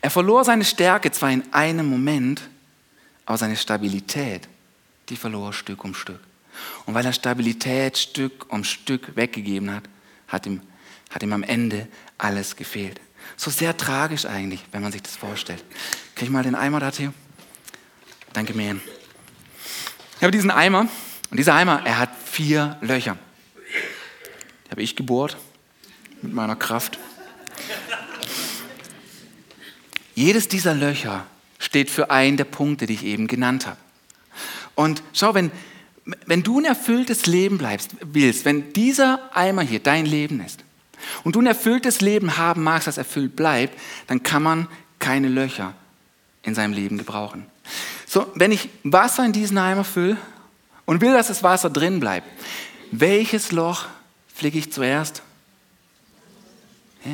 Er 0.00 0.10
verlor 0.10 0.44
seine 0.44 0.64
Stärke 0.64 1.12
zwar 1.12 1.30
in 1.30 1.44
einem 1.52 1.88
Moment, 1.88 2.42
aber 3.24 3.38
seine 3.38 3.56
Stabilität, 3.56 4.48
die 5.08 5.16
verlor 5.16 5.50
er 5.50 5.52
Stück 5.52 5.84
um 5.84 5.94
Stück. 5.94 6.20
Und 6.86 6.94
weil 6.94 7.04
er 7.04 7.12
Stabilität 7.12 7.98
Stück 7.98 8.52
um 8.52 8.64
Stück 8.64 9.16
weggegeben 9.16 9.72
hat, 9.72 9.84
hat 10.28 10.46
ihm, 10.46 10.60
hat 11.10 11.22
ihm 11.22 11.32
am 11.32 11.42
Ende 11.42 11.88
alles 12.18 12.56
gefehlt. 12.56 13.00
So 13.36 13.50
sehr 13.50 13.76
tragisch 13.76 14.26
eigentlich, 14.26 14.62
wenn 14.72 14.82
man 14.82 14.92
sich 14.92 15.02
das 15.02 15.16
vorstellt. 15.16 15.64
Krieg 16.14 16.28
ich 16.28 16.30
mal 16.30 16.42
den 16.42 16.54
Eimer 16.54 16.80
dazu? 16.80 17.12
Danke 18.32 18.54
mir. 18.54 18.80
Ich 20.16 20.22
habe 20.22 20.30
diesen 20.30 20.50
Eimer 20.50 20.88
und 21.30 21.36
dieser 21.36 21.54
Eimer, 21.54 21.82
er 21.84 21.98
hat 21.98 22.10
vier 22.24 22.78
Löcher. 22.80 23.16
Die 24.66 24.70
habe 24.70 24.82
ich 24.82 24.96
gebohrt 24.96 25.36
mit 26.22 26.32
meiner 26.32 26.56
Kraft. 26.56 26.98
Jedes 30.14 30.48
dieser 30.48 30.74
Löcher 30.74 31.26
steht 31.58 31.90
für 31.90 32.10
einen 32.10 32.36
der 32.36 32.44
Punkte, 32.44 32.86
die 32.86 32.94
ich 32.94 33.04
eben 33.04 33.26
genannt 33.26 33.66
habe. 33.66 33.78
Und 34.74 35.02
schau, 35.12 35.34
wenn, 35.34 35.50
wenn 36.04 36.42
du 36.42 36.58
ein 36.58 36.64
erfülltes 36.64 37.26
Leben 37.26 37.58
bleibst, 37.58 37.90
willst, 38.00 38.44
wenn 38.44 38.72
dieser 38.72 39.30
Eimer 39.36 39.62
hier 39.62 39.80
dein 39.80 40.06
Leben 40.06 40.40
ist 40.40 40.64
und 41.24 41.36
du 41.36 41.40
ein 41.40 41.46
erfülltes 41.46 42.00
Leben 42.00 42.36
haben 42.36 42.62
magst, 42.62 42.86
das 42.86 42.98
erfüllt 42.98 43.36
bleibt, 43.36 43.78
dann 44.08 44.22
kann 44.22 44.42
man 44.42 44.68
keine 44.98 45.28
Löcher 45.28 45.74
in 46.42 46.54
seinem 46.54 46.72
Leben 46.72 46.98
gebrauchen. 46.98 47.46
So, 48.06 48.30
wenn 48.34 48.52
ich 48.52 48.68
Wasser 48.82 49.24
in 49.24 49.32
diesen 49.32 49.58
Eimer 49.58 49.84
fülle 49.84 50.16
und 50.84 51.00
will, 51.00 51.12
dass 51.12 51.28
das 51.28 51.42
Wasser 51.42 51.70
drin 51.70 52.00
bleibt, 52.00 52.26
welches 52.90 53.52
Loch 53.52 53.86
flicke 54.34 54.58
ich 54.58 54.72
zuerst? 54.72 55.22
Ja, 57.04 57.12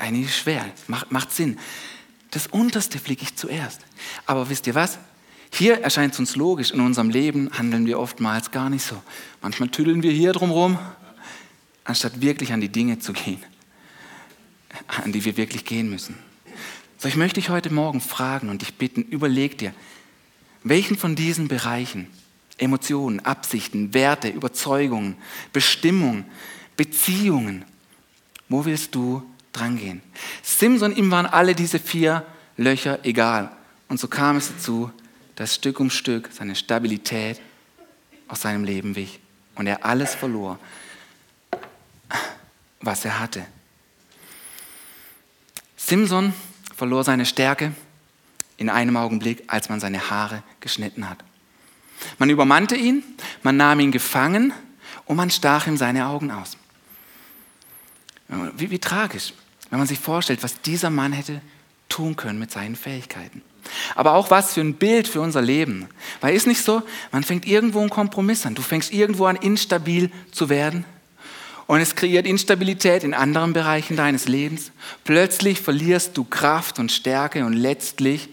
eigentlich 0.00 0.36
schwer, 0.36 0.66
macht, 0.88 1.10
macht 1.10 1.32
Sinn. 1.32 1.58
Das 2.32 2.46
unterste 2.48 2.98
flicke 2.98 3.22
ich 3.22 3.36
zuerst. 3.36 3.80
Aber 4.26 4.48
wisst 4.50 4.66
ihr 4.66 4.74
was? 4.74 4.98
Hier 5.52 5.80
erscheint 5.80 6.14
es 6.14 6.20
uns 6.20 6.36
logisch, 6.36 6.70
in 6.70 6.80
unserem 6.80 7.10
Leben 7.10 7.50
handeln 7.56 7.86
wir 7.86 7.98
oftmals 7.98 8.50
gar 8.50 8.70
nicht 8.70 8.84
so. 8.84 9.00
Manchmal 9.42 9.68
tüddeln 9.68 10.02
wir 10.02 10.12
hier 10.12 10.32
drumherum, 10.32 10.78
anstatt 11.84 12.20
wirklich 12.20 12.52
an 12.52 12.60
die 12.60 12.68
Dinge 12.68 12.98
zu 12.98 13.12
gehen, 13.12 13.42
an 14.86 15.12
die 15.12 15.24
wir 15.24 15.36
wirklich 15.36 15.64
gehen 15.64 15.90
müssen. 15.90 16.16
So, 16.98 17.08
ich 17.08 17.16
möchte 17.16 17.40
dich 17.40 17.50
heute 17.50 17.72
Morgen 17.72 18.00
fragen 18.00 18.48
und 18.48 18.62
dich 18.62 18.74
bitten, 18.74 19.02
überleg 19.02 19.58
dir, 19.58 19.74
welchen 20.62 20.96
von 20.96 21.16
diesen 21.16 21.48
Bereichen, 21.48 22.06
Emotionen, 22.58 23.20
Absichten, 23.20 23.94
Werte, 23.94 24.28
Überzeugungen, 24.28 25.16
Bestimmungen, 25.52 26.26
Beziehungen, 26.76 27.64
wo 28.48 28.64
willst 28.66 28.94
du 28.94 29.22
drangehen? 29.52 30.02
Simson, 30.42 30.94
ihm 30.94 31.10
waren 31.10 31.26
alle 31.26 31.54
diese 31.54 31.78
vier 31.78 32.24
Löcher 32.56 32.98
egal. 33.04 33.50
Und 33.88 33.98
so 33.98 34.06
kam 34.06 34.36
es 34.36 34.48
dazu, 34.48 34.90
dass 35.40 35.54
Stück 35.54 35.80
um 35.80 35.88
Stück 35.88 36.28
seine 36.34 36.54
Stabilität 36.54 37.40
aus 38.28 38.42
seinem 38.42 38.62
Leben 38.62 38.94
wich 38.94 39.20
und 39.54 39.66
er 39.66 39.86
alles 39.86 40.14
verlor, 40.14 40.58
was 42.82 43.06
er 43.06 43.18
hatte. 43.18 43.46
Simson 45.78 46.34
verlor 46.76 47.04
seine 47.04 47.24
Stärke 47.24 47.72
in 48.58 48.68
einem 48.68 48.98
Augenblick, 48.98 49.42
als 49.46 49.70
man 49.70 49.80
seine 49.80 50.10
Haare 50.10 50.42
geschnitten 50.60 51.08
hat. 51.08 51.24
Man 52.18 52.28
übermannte 52.28 52.76
ihn, 52.76 53.02
man 53.42 53.56
nahm 53.56 53.80
ihn 53.80 53.92
gefangen 53.92 54.52
und 55.06 55.16
man 55.16 55.30
stach 55.30 55.66
ihm 55.66 55.78
seine 55.78 56.04
Augen 56.04 56.30
aus. 56.30 56.58
Wie, 58.28 58.70
wie 58.70 58.78
tragisch, 58.78 59.32
wenn 59.70 59.78
man 59.78 59.88
sich 59.88 60.00
vorstellt, 60.00 60.42
was 60.42 60.60
dieser 60.60 60.90
Mann 60.90 61.14
hätte 61.14 61.40
tun 62.00 62.16
können 62.16 62.38
mit 62.38 62.50
seinen 62.50 62.76
Fähigkeiten. 62.76 63.42
Aber 63.94 64.14
auch 64.14 64.30
was 64.30 64.54
für 64.54 64.62
ein 64.62 64.74
Bild 64.74 65.06
für 65.06 65.20
unser 65.20 65.42
Leben. 65.42 65.86
Weil 66.22 66.34
ist 66.34 66.46
nicht 66.46 66.64
so, 66.64 66.82
man 67.12 67.24
fängt 67.24 67.46
irgendwo 67.46 67.80
einen 67.80 67.90
Kompromiss 67.90 68.46
an. 68.46 68.54
Du 68.54 68.62
fängst 68.62 68.90
irgendwo 68.90 69.26
an, 69.26 69.36
instabil 69.36 70.10
zu 70.32 70.48
werden. 70.48 70.86
Und 71.66 71.80
es 71.80 71.94
kreiert 71.94 72.26
Instabilität 72.26 73.04
in 73.04 73.12
anderen 73.12 73.52
Bereichen 73.52 73.96
deines 73.96 74.28
Lebens. 74.28 74.72
Plötzlich 75.04 75.60
verlierst 75.60 76.16
du 76.16 76.24
Kraft 76.24 76.78
und 76.78 76.90
Stärke 76.90 77.44
und 77.44 77.52
letztlich 77.52 78.30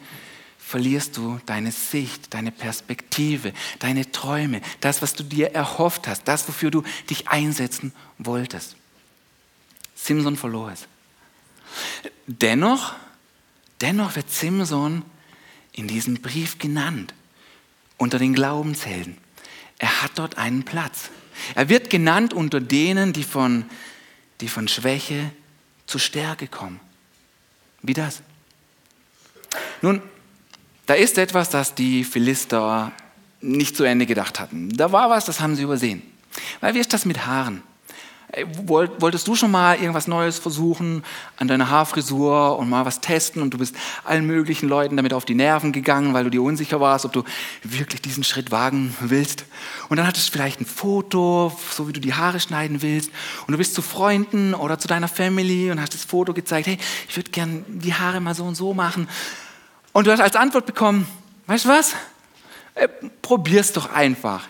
verlierst 0.58 1.18
du 1.18 1.40
deine 1.46 1.74
Sicht, 1.74 2.34
deine 2.34 2.52
Perspektive, 2.52 3.52
deine 3.80 4.12
Träume, 4.12 4.62
das, 4.80 5.02
was 5.02 5.14
du 5.14 5.24
dir 5.24 5.52
erhofft 5.54 6.08
hast, 6.08 6.24
das, 6.26 6.48
wofür 6.48 6.72
du 6.72 6.84
dich 7.10 7.28
einsetzen 7.28 7.92
wolltest. 8.18 8.78
Simson 9.94 10.38
verlor 10.38 10.72
es. 10.72 10.88
Dennoch, 12.28 12.96
dennoch 13.82 14.16
wird 14.16 14.32
Simson 14.32 15.04
in 15.72 15.88
diesem 15.88 16.16
Brief 16.22 16.58
genannt, 16.60 17.14
unter 17.98 18.20
den 18.20 18.34
Glaubenshelden. 18.34 19.18
Er 19.80 20.02
hat 20.02 20.12
dort 20.16 20.38
einen 20.38 20.64
Platz. 20.64 21.10
Er 21.56 21.70
wird 21.70 21.90
genannt 21.90 22.34
unter 22.34 22.60
denen, 22.60 23.14
die 23.14 23.24
von, 23.24 23.66
die 24.42 24.48
von 24.48 24.68
Schwäche 24.68 25.32
zu 25.86 26.00
Stärke 26.00 26.48
kommen. 26.48 26.80
Wie 27.82 27.94
das? 27.94 28.22
Nun, 29.82 30.02
da 30.88 30.96
ist 30.96 31.18
etwas, 31.18 31.50
das 31.50 31.76
die 31.76 32.04
Philister 32.04 32.92
nicht 33.42 33.78
zu 33.78 33.84
Ende 33.84 34.06
gedacht 34.06 34.40
hatten. 34.40 34.76
Da 34.76 34.92
war 34.92 35.10
was, 35.10 35.26
das 35.26 35.40
haben 35.40 35.56
sie 35.56 35.64
übersehen. 35.64 36.02
Weil 36.60 36.74
wie 36.74 36.80
ist 36.80 36.94
das 36.94 37.06
mit 37.06 37.26
Haaren? 37.26 37.62
Wolltest 38.66 39.26
du 39.26 39.36
schon 39.36 39.52
mal 39.52 39.78
irgendwas 39.78 40.06
Neues 40.06 40.38
versuchen 40.38 41.06
an 41.38 41.48
deiner 41.48 41.70
Haarfrisur 41.70 42.60
und 42.60 42.70
mal 42.70 42.86
was 42.86 43.00
testen 43.00 43.42
und 43.42 43.54
du 43.54 43.58
bist 43.58 43.74
allen 44.04 44.28
möglichen 44.28 44.68
Leuten 44.68 44.98
damit 44.98 45.14
auf 45.14 45.24
die 45.24 45.34
Nerven 45.34 45.72
gegangen, 45.72 46.14
weil 46.14 46.26
du 46.26 46.30
dir 46.30 46.42
unsicher 46.42 46.82
warst, 46.82 47.06
ob 47.06 47.14
du 47.14 47.24
wirklich 47.64 48.02
diesen 48.02 48.26
Schritt 48.26 48.52
wagen 48.52 48.94
willst? 49.00 49.46
Und 49.88 49.96
dann 49.96 50.06
hattest 50.06 50.28
du 50.28 50.34
vielleicht 50.34 50.60
ein 50.60 50.66
Foto, 50.66 51.58
so 51.72 51.88
wie 51.88 51.94
du 51.94 52.02
die 52.02 52.16
Haare 52.16 52.42
schneiden 52.42 52.82
willst 52.82 53.12
und 53.48 53.54
du 53.54 53.58
bist 53.58 53.74
zu 53.74 53.82
Freunden 53.82 54.54
oder 54.54 54.78
zu 54.78 54.90
deiner 54.90 55.08
Family 55.08 55.72
und 55.72 55.80
hast 55.80 55.94
das 55.94 56.04
Foto 56.04 56.34
gezeigt, 56.34 56.68
hey, 56.68 56.78
ich 57.08 57.16
würde 57.16 57.32
gern 57.32 57.64
die 57.68 57.94
Haare 57.94 58.20
mal 58.20 58.36
so 58.36 58.44
und 58.44 58.56
so 58.56 58.74
machen. 58.74 59.08
Und 59.94 60.06
du 60.06 60.12
hast 60.12 60.20
als 60.20 60.36
Antwort 60.36 60.66
bekommen, 60.66 61.08
weißt 61.46 61.64
du 61.64 61.70
was? 61.70 61.96
Äh, 62.76 62.90
probier's 63.22 63.72
doch 63.72 63.90
einfach. 63.94 64.44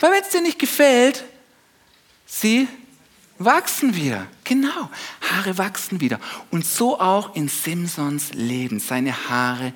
Weil 0.00 0.10
wenn 0.10 0.22
es 0.22 0.30
dir 0.30 0.42
nicht 0.42 0.58
gefällt, 0.58 1.24
sieh, 2.26 2.66
wachsen 3.40 3.96
wieder. 3.96 4.28
Genau, 4.44 4.90
Haare 5.22 5.58
wachsen 5.58 6.00
wieder. 6.00 6.20
Und 6.50 6.64
so 6.64 7.00
auch 7.00 7.34
in 7.34 7.48
Simpsons 7.48 8.32
Leben. 8.34 8.78
Seine 8.78 9.28
Haare 9.28 9.72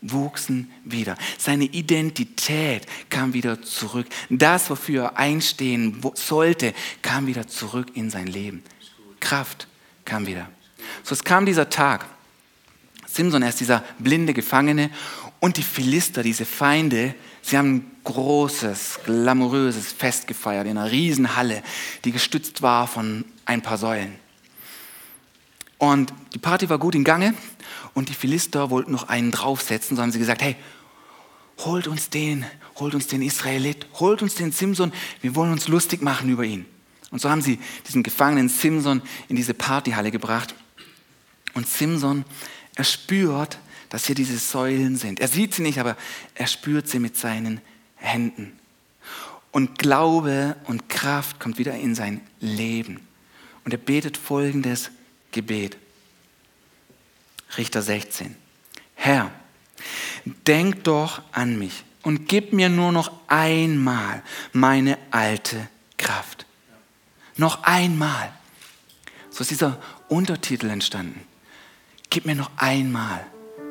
wuchsen 0.00 0.70
wieder. 0.84 1.16
Seine 1.36 1.64
Identität 1.64 2.86
kam 3.10 3.34
wieder 3.34 3.60
zurück. 3.60 4.06
Das, 4.30 4.70
wofür 4.70 5.02
er 5.04 5.16
einstehen 5.18 6.00
sollte, 6.14 6.72
kam 7.02 7.26
wieder 7.26 7.46
zurück 7.46 7.88
in 7.94 8.08
sein 8.08 8.28
Leben. 8.28 8.62
Kraft 9.20 9.66
kam 10.04 10.26
wieder. 10.26 10.48
So, 11.02 11.14
es 11.14 11.24
kam 11.24 11.44
dieser 11.44 11.68
Tag. 11.68 12.06
Simson, 13.06 13.42
er 13.42 13.48
ist 13.48 13.60
dieser 13.60 13.84
blinde 13.98 14.32
Gefangene 14.32 14.90
und 15.40 15.56
die 15.56 15.62
Philister, 15.62 16.22
diese 16.22 16.44
Feinde, 16.44 17.14
Sie 17.42 17.56
haben 17.56 17.90
großes, 18.08 19.00
glamouröses 19.04 19.92
Fest 19.92 20.26
gefeiert 20.26 20.66
in 20.66 20.78
einer 20.78 20.90
Riesenhalle, 20.90 21.62
die 22.04 22.12
gestützt 22.12 22.62
war 22.62 22.86
von 22.86 23.26
ein 23.44 23.60
paar 23.60 23.76
Säulen. 23.76 24.14
Und 25.76 26.14
die 26.32 26.38
Party 26.38 26.70
war 26.70 26.78
gut 26.78 26.94
in 26.94 27.04
Gange 27.04 27.34
und 27.92 28.08
die 28.08 28.14
Philister 28.14 28.70
wollten 28.70 28.92
noch 28.92 29.08
einen 29.08 29.30
draufsetzen, 29.30 29.94
so 29.94 30.02
haben 30.02 30.10
sie 30.10 30.18
gesagt, 30.18 30.40
hey, 30.40 30.56
holt 31.58 31.86
uns 31.86 32.08
den, 32.08 32.46
holt 32.76 32.94
uns 32.94 33.08
den 33.08 33.20
Israelit, 33.20 33.86
holt 33.94 34.22
uns 34.22 34.36
den 34.36 34.52
Simson, 34.52 34.90
wir 35.20 35.34
wollen 35.34 35.52
uns 35.52 35.68
lustig 35.68 36.00
machen 36.00 36.30
über 36.30 36.44
ihn. 36.44 36.64
Und 37.10 37.20
so 37.20 37.28
haben 37.28 37.42
sie 37.42 37.58
diesen 37.86 38.02
gefangenen 38.02 38.48
Simson 38.48 39.02
in 39.28 39.36
diese 39.36 39.52
Partyhalle 39.52 40.10
gebracht. 40.10 40.54
Und 41.52 41.68
Simson, 41.68 42.24
er 42.74 42.84
spürt, 42.84 43.58
dass 43.90 44.06
hier 44.06 44.14
diese 44.14 44.38
Säulen 44.38 44.96
sind. 44.96 45.20
Er 45.20 45.28
sieht 45.28 45.54
sie 45.54 45.62
nicht, 45.62 45.78
aber 45.78 45.96
er 46.34 46.46
spürt 46.46 46.88
sie 46.88 46.98
mit 46.98 47.16
seinen 47.16 47.60
Händen. 47.98 48.58
Und 49.52 49.78
Glaube 49.78 50.56
und 50.64 50.88
Kraft 50.88 51.40
kommt 51.40 51.58
wieder 51.58 51.74
in 51.74 51.94
sein 51.94 52.20
Leben. 52.40 53.06
Und 53.64 53.72
er 53.72 53.78
betet 53.78 54.16
folgendes 54.16 54.90
Gebet. 55.32 55.76
Richter 57.56 57.82
16. 57.82 58.36
Herr, 58.94 59.30
denk 60.46 60.84
doch 60.84 61.22
an 61.32 61.58
mich 61.58 61.84
und 62.02 62.28
gib 62.28 62.52
mir 62.52 62.68
nur 62.68 62.92
noch 62.92 63.12
einmal 63.26 64.22
meine 64.52 64.98
alte 65.10 65.68
Kraft. 65.96 66.46
Noch 67.36 67.62
einmal. 67.62 68.32
So 69.30 69.42
ist 69.42 69.50
dieser 69.50 69.80
Untertitel 70.08 70.68
entstanden. 70.68 71.20
Gib 72.10 72.26
mir 72.26 72.34
noch 72.34 72.50
einmal 72.56 73.26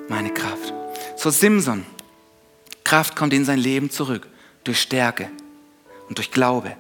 meine 0.08 0.34
Kraft. 0.34 0.74
So 1.18 1.30
Simson. 1.30 1.86
Kraft 2.88 3.18
kommt 3.18 3.34
in 3.34 3.44
sein 3.44 3.60
Leben 3.60 3.90
zurück 3.90 4.30
durch 4.64 4.80
Stärke 4.80 5.30
und 6.08 6.20
durch 6.20 6.32
Glaube. 6.32 6.78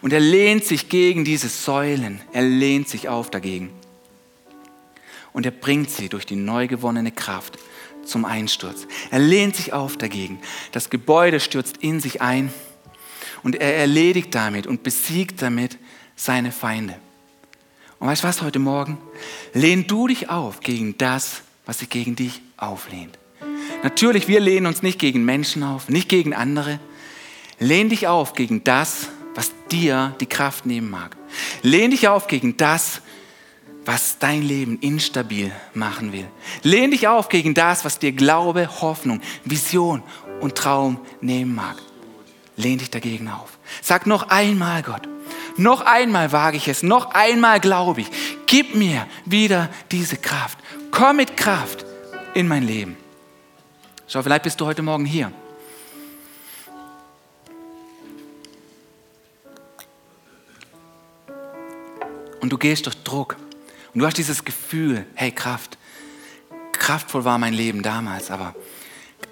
Und 0.00 0.12
er 0.12 0.20
lehnt 0.20 0.64
sich 0.64 0.88
gegen 0.88 1.24
diese 1.24 1.48
Säulen. 1.48 2.20
Er 2.32 2.42
lehnt 2.42 2.88
sich 2.88 3.08
auf 3.08 3.28
dagegen. 3.28 3.70
Und 5.32 5.44
er 5.44 5.50
bringt 5.50 5.90
sie 5.90 6.08
durch 6.08 6.24
die 6.24 6.36
neu 6.36 6.68
gewonnene 6.68 7.10
Kraft 7.10 7.58
zum 8.04 8.24
Einsturz. 8.24 8.86
Er 9.10 9.18
lehnt 9.18 9.56
sich 9.56 9.72
auf 9.72 9.96
dagegen. 9.96 10.40
Das 10.70 10.88
Gebäude 10.88 11.40
stürzt 11.40 11.78
in 11.78 11.98
sich 11.98 12.22
ein 12.22 12.54
und 13.42 13.56
er 13.56 13.74
erledigt 13.78 14.32
damit 14.32 14.68
und 14.68 14.84
besiegt 14.84 15.42
damit 15.42 15.78
seine 16.14 16.52
Feinde. 16.52 16.94
Und 17.98 18.06
weißt 18.06 18.22
du 18.22 18.28
was 18.28 18.40
heute 18.40 18.60
Morgen? 18.60 18.98
Lehn 19.52 19.84
du 19.88 20.06
dich 20.06 20.30
auf 20.30 20.60
gegen 20.60 20.96
das, 20.96 21.42
was 21.66 21.80
sich 21.80 21.90
gegen 21.90 22.14
dich 22.14 22.40
auflehnt. 22.56 23.18
Natürlich, 23.82 24.28
wir 24.28 24.40
lehnen 24.40 24.66
uns 24.66 24.82
nicht 24.82 24.98
gegen 24.98 25.24
Menschen 25.24 25.62
auf, 25.62 25.88
nicht 25.88 26.08
gegen 26.08 26.34
andere. 26.34 26.78
Lehn 27.58 27.88
dich 27.88 28.06
auf 28.08 28.34
gegen 28.34 28.64
das, 28.64 29.08
was 29.34 29.52
dir 29.70 30.14
die 30.20 30.26
Kraft 30.26 30.66
nehmen 30.66 30.90
mag. 30.90 31.16
Lehn 31.62 31.90
dich 31.90 32.08
auf 32.08 32.26
gegen 32.26 32.56
das, 32.56 33.00
was 33.84 34.18
dein 34.18 34.42
Leben 34.42 34.78
instabil 34.80 35.50
machen 35.74 36.12
will. 36.12 36.28
Lehn 36.62 36.90
dich 36.90 37.08
auf 37.08 37.28
gegen 37.28 37.54
das, 37.54 37.84
was 37.84 37.98
dir 37.98 38.12
Glaube, 38.12 38.68
Hoffnung, 38.80 39.20
Vision 39.44 40.02
und 40.40 40.54
Traum 40.54 41.00
nehmen 41.20 41.54
mag. 41.54 41.76
Lehn 42.56 42.78
dich 42.78 42.90
dagegen 42.90 43.28
auf. 43.28 43.58
Sag 43.80 44.06
noch 44.06 44.28
einmal, 44.28 44.82
Gott, 44.82 45.08
noch 45.56 45.80
einmal 45.82 46.32
wage 46.32 46.56
ich 46.56 46.68
es, 46.68 46.82
noch 46.82 47.12
einmal 47.14 47.60
glaube 47.60 48.02
ich. 48.02 48.08
Gib 48.46 48.74
mir 48.74 49.06
wieder 49.24 49.68
diese 49.90 50.16
Kraft. 50.16 50.58
Komm 50.90 51.16
mit 51.16 51.36
Kraft 51.36 51.84
in 52.34 52.48
mein 52.48 52.62
Leben. 52.64 52.96
Schau, 54.12 54.22
vielleicht 54.22 54.42
bist 54.42 54.60
du 54.60 54.66
heute 54.66 54.82
Morgen 54.82 55.06
hier. 55.06 55.32
Und 62.42 62.52
du 62.52 62.58
gehst 62.58 62.84
durch 62.84 63.02
Druck. 63.04 63.38
Und 63.94 64.00
du 64.00 64.06
hast 64.06 64.18
dieses 64.18 64.44
Gefühl, 64.44 65.06
hey 65.14 65.32
Kraft, 65.32 65.78
kraftvoll 66.72 67.24
war 67.24 67.38
mein 67.38 67.54
Leben 67.54 67.82
damals, 67.82 68.30
aber 68.30 68.54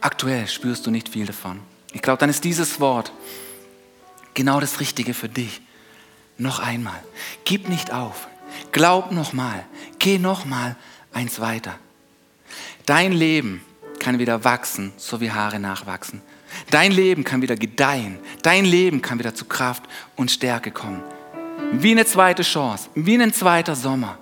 aktuell 0.01 0.49
spürst 0.49 0.87
du 0.87 0.91
nicht 0.91 1.11
viel 1.11 1.27
davon. 1.27 1.61
Ich 1.93 2.01
glaube, 2.01 2.19
dann 2.19 2.31
ist 2.31 2.45
dieses 2.45 2.81
Wort 2.81 3.13
genau 4.33 4.61
das 4.61 4.81
Richtige 4.81 5.13
für 5.13 5.29
dich. 5.29 5.61
Noch 6.39 6.59
einmal, 6.59 7.05
gib 7.45 7.69
nicht 7.69 7.93
auf, 7.93 8.29
glaub 8.73 9.13
nochmal, 9.13 9.67
geh 9.99 10.19
nochmal 10.19 10.75
eins 11.13 11.39
weiter. 11.39 11.79
Dein 12.87 13.13
Leben 13.13 13.61
kann 14.01 14.19
wieder 14.19 14.43
wachsen, 14.43 14.93
so 14.97 15.21
wie 15.21 15.31
Haare 15.31 15.61
nachwachsen. 15.61 16.23
Dein 16.71 16.91
Leben 16.91 17.23
kann 17.23 17.43
wieder 17.43 17.55
gedeihen. 17.55 18.19
Dein 18.43 18.65
Leben 18.65 19.03
kann 19.03 19.19
wieder 19.19 19.35
zu 19.35 19.45
Kraft 19.45 19.85
und 20.17 20.31
Stärke 20.31 20.73
kommen. 20.73 21.03
Wie 21.73 21.93
eine 21.93 22.05
zweite 22.05 22.43
Chance, 22.43 22.89
wie 22.97 23.21
ein 23.21 23.33
zweiter 23.33 23.77
Sommer. 23.77 24.19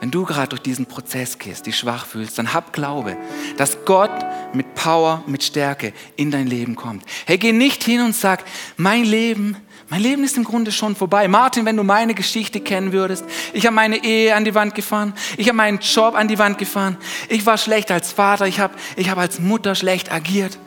Wenn 0.00 0.10
du 0.10 0.24
gerade 0.24 0.50
durch 0.50 0.60
diesen 0.60 0.86
Prozess 0.86 1.38
gehst, 1.38 1.66
dich 1.66 1.78
schwach 1.78 2.04
fühlst, 2.04 2.38
dann 2.38 2.52
hab 2.52 2.72
Glaube, 2.72 3.16
dass 3.56 3.84
Gott 3.84 4.12
mit 4.52 4.74
Power, 4.74 5.22
mit 5.26 5.42
Stärke 5.42 5.92
in 6.16 6.30
dein 6.30 6.46
Leben 6.46 6.76
kommt. 6.76 7.04
Hey, 7.26 7.38
geh 7.38 7.52
nicht 7.52 7.82
hin 7.82 8.02
und 8.02 8.14
sag, 8.14 8.44
mein 8.76 9.04
Leben, 9.04 9.56
mein 9.88 10.00
Leben 10.00 10.24
ist 10.24 10.36
im 10.36 10.44
Grunde 10.44 10.72
schon 10.72 10.96
vorbei. 10.96 11.28
Martin, 11.28 11.66
wenn 11.66 11.76
du 11.76 11.82
meine 11.82 12.14
Geschichte 12.14 12.60
kennen 12.60 12.92
würdest, 12.92 13.24
ich 13.52 13.66
habe 13.66 13.76
meine 13.76 14.02
Ehe 14.02 14.34
an 14.34 14.44
die 14.44 14.54
Wand 14.54 14.74
gefahren, 14.74 15.12
ich 15.36 15.48
habe 15.48 15.56
meinen 15.56 15.78
Job 15.80 16.14
an 16.14 16.28
die 16.28 16.38
Wand 16.38 16.58
gefahren, 16.58 16.96
ich 17.28 17.44
war 17.44 17.58
schlecht 17.58 17.90
als 17.90 18.12
Vater, 18.12 18.46
ich 18.46 18.60
habe 18.60 18.74
ich 18.96 19.10
hab 19.10 19.18
als 19.18 19.38
Mutter 19.38 19.74
schlecht 19.74 20.10
agiert. 20.10 20.58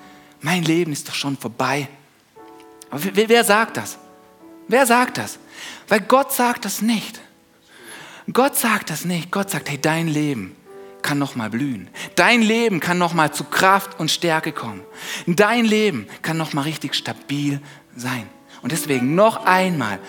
Mein 0.41 0.63
Leben 0.63 0.91
ist 0.91 1.09
doch 1.09 1.15
schon 1.15 1.35
vorbei. 1.35 1.87
Aber 2.89 3.01
wer, 3.13 3.27
wer 3.27 3.43
sagt 3.43 3.77
das? 3.77 3.97
Wer 4.67 4.85
sagt 4.85 5.17
das? 5.17 5.39
Weil 5.87 6.01
Gott 6.01 6.31
sagt 6.31 6.65
das 6.65 6.81
nicht. 6.81 7.19
Gott 8.31 8.55
sagt 8.55 8.89
das 8.89 9.05
nicht. 9.05 9.31
Gott 9.31 9.49
sagt, 9.49 9.69
hey, 9.69 9.79
dein 9.81 10.07
Leben 10.07 10.55
kann 11.01 11.17
noch 11.17 11.35
mal 11.35 11.49
blühen. 11.49 11.89
Dein 12.15 12.41
Leben 12.41 12.79
kann 12.79 12.97
noch 12.97 13.13
mal 13.13 13.33
zu 13.33 13.45
Kraft 13.45 13.99
und 13.99 14.11
Stärke 14.11 14.51
kommen. 14.51 14.81
Dein 15.25 15.65
Leben 15.65 16.07
kann 16.21 16.37
noch 16.37 16.53
mal 16.53 16.63
richtig 16.63 16.95
stabil 16.95 17.61
sein. 17.95 18.27
Und 18.61 18.71
deswegen 18.71 19.15
noch 19.15 19.45
einmal, 19.45 19.99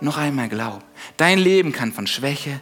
noch 0.00 0.16
einmal 0.16 0.48
glaub. 0.48 0.82
Dein 1.16 1.38
Leben 1.38 1.72
kann 1.72 1.92
von 1.92 2.06
Schwäche 2.06 2.60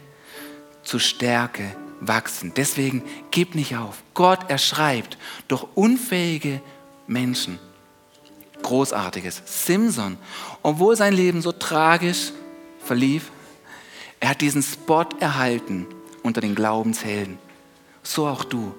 zu 0.83 0.99
Stärke 0.99 1.75
wachsen. 1.99 2.53
Deswegen 2.55 3.03
gib 3.31 3.55
nicht 3.55 3.75
auf. 3.75 4.03
Gott 4.13 4.49
erschreibt 4.49 5.17
durch 5.47 5.65
unfähige 5.75 6.61
Menschen 7.07 7.59
Großartiges. 8.61 9.43
Simson, 9.45 10.17
obwohl 10.63 10.95
sein 10.95 11.13
Leben 11.13 11.41
so 11.41 11.51
tragisch 11.51 12.31
verlief, 12.83 13.31
er 14.19 14.29
hat 14.29 14.41
diesen 14.41 14.63
Spot 14.63 15.05
erhalten 15.19 15.85
unter 16.23 16.41
den 16.41 16.55
Glaubenshelden. 16.55 17.37
So 18.01 18.27
auch 18.27 18.43
du. 18.43 18.73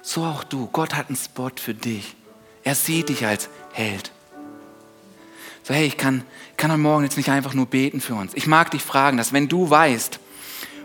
So 0.00 0.24
auch 0.24 0.44
du. 0.44 0.68
Gott 0.72 0.94
hat 0.94 1.08
einen 1.08 1.16
Spot 1.16 1.50
für 1.56 1.74
dich. 1.74 2.16
Er 2.64 2.74
sieht 2.74 3.08
dich 3.08 3.26
als 3.26 3.48
Held. 3.72 4.12
So, 5.62 5.74
hey, 5.74 5.86
ich 5.86 5.96
kann, 5.96 6.24
kann 6.56 6.70
heute 6.70 6.80
Morgen 6.80 7.04
jetzt 7.04 7.16
nicht 7.16 7.28
einfach 7.28 7.54
nur 7.54 7.66
beten 7.66 8.00
für 8.00 8.14
uns. 8.14 8.34
Ich 8.34 8.46
mag 8.46 8.70
dich 8.72 8.82
fragen, 8.82 9.16
dass 9.16 9.32
wenn 9.32 9.48
du 9.48 9.70
weißt, 9.70 10.18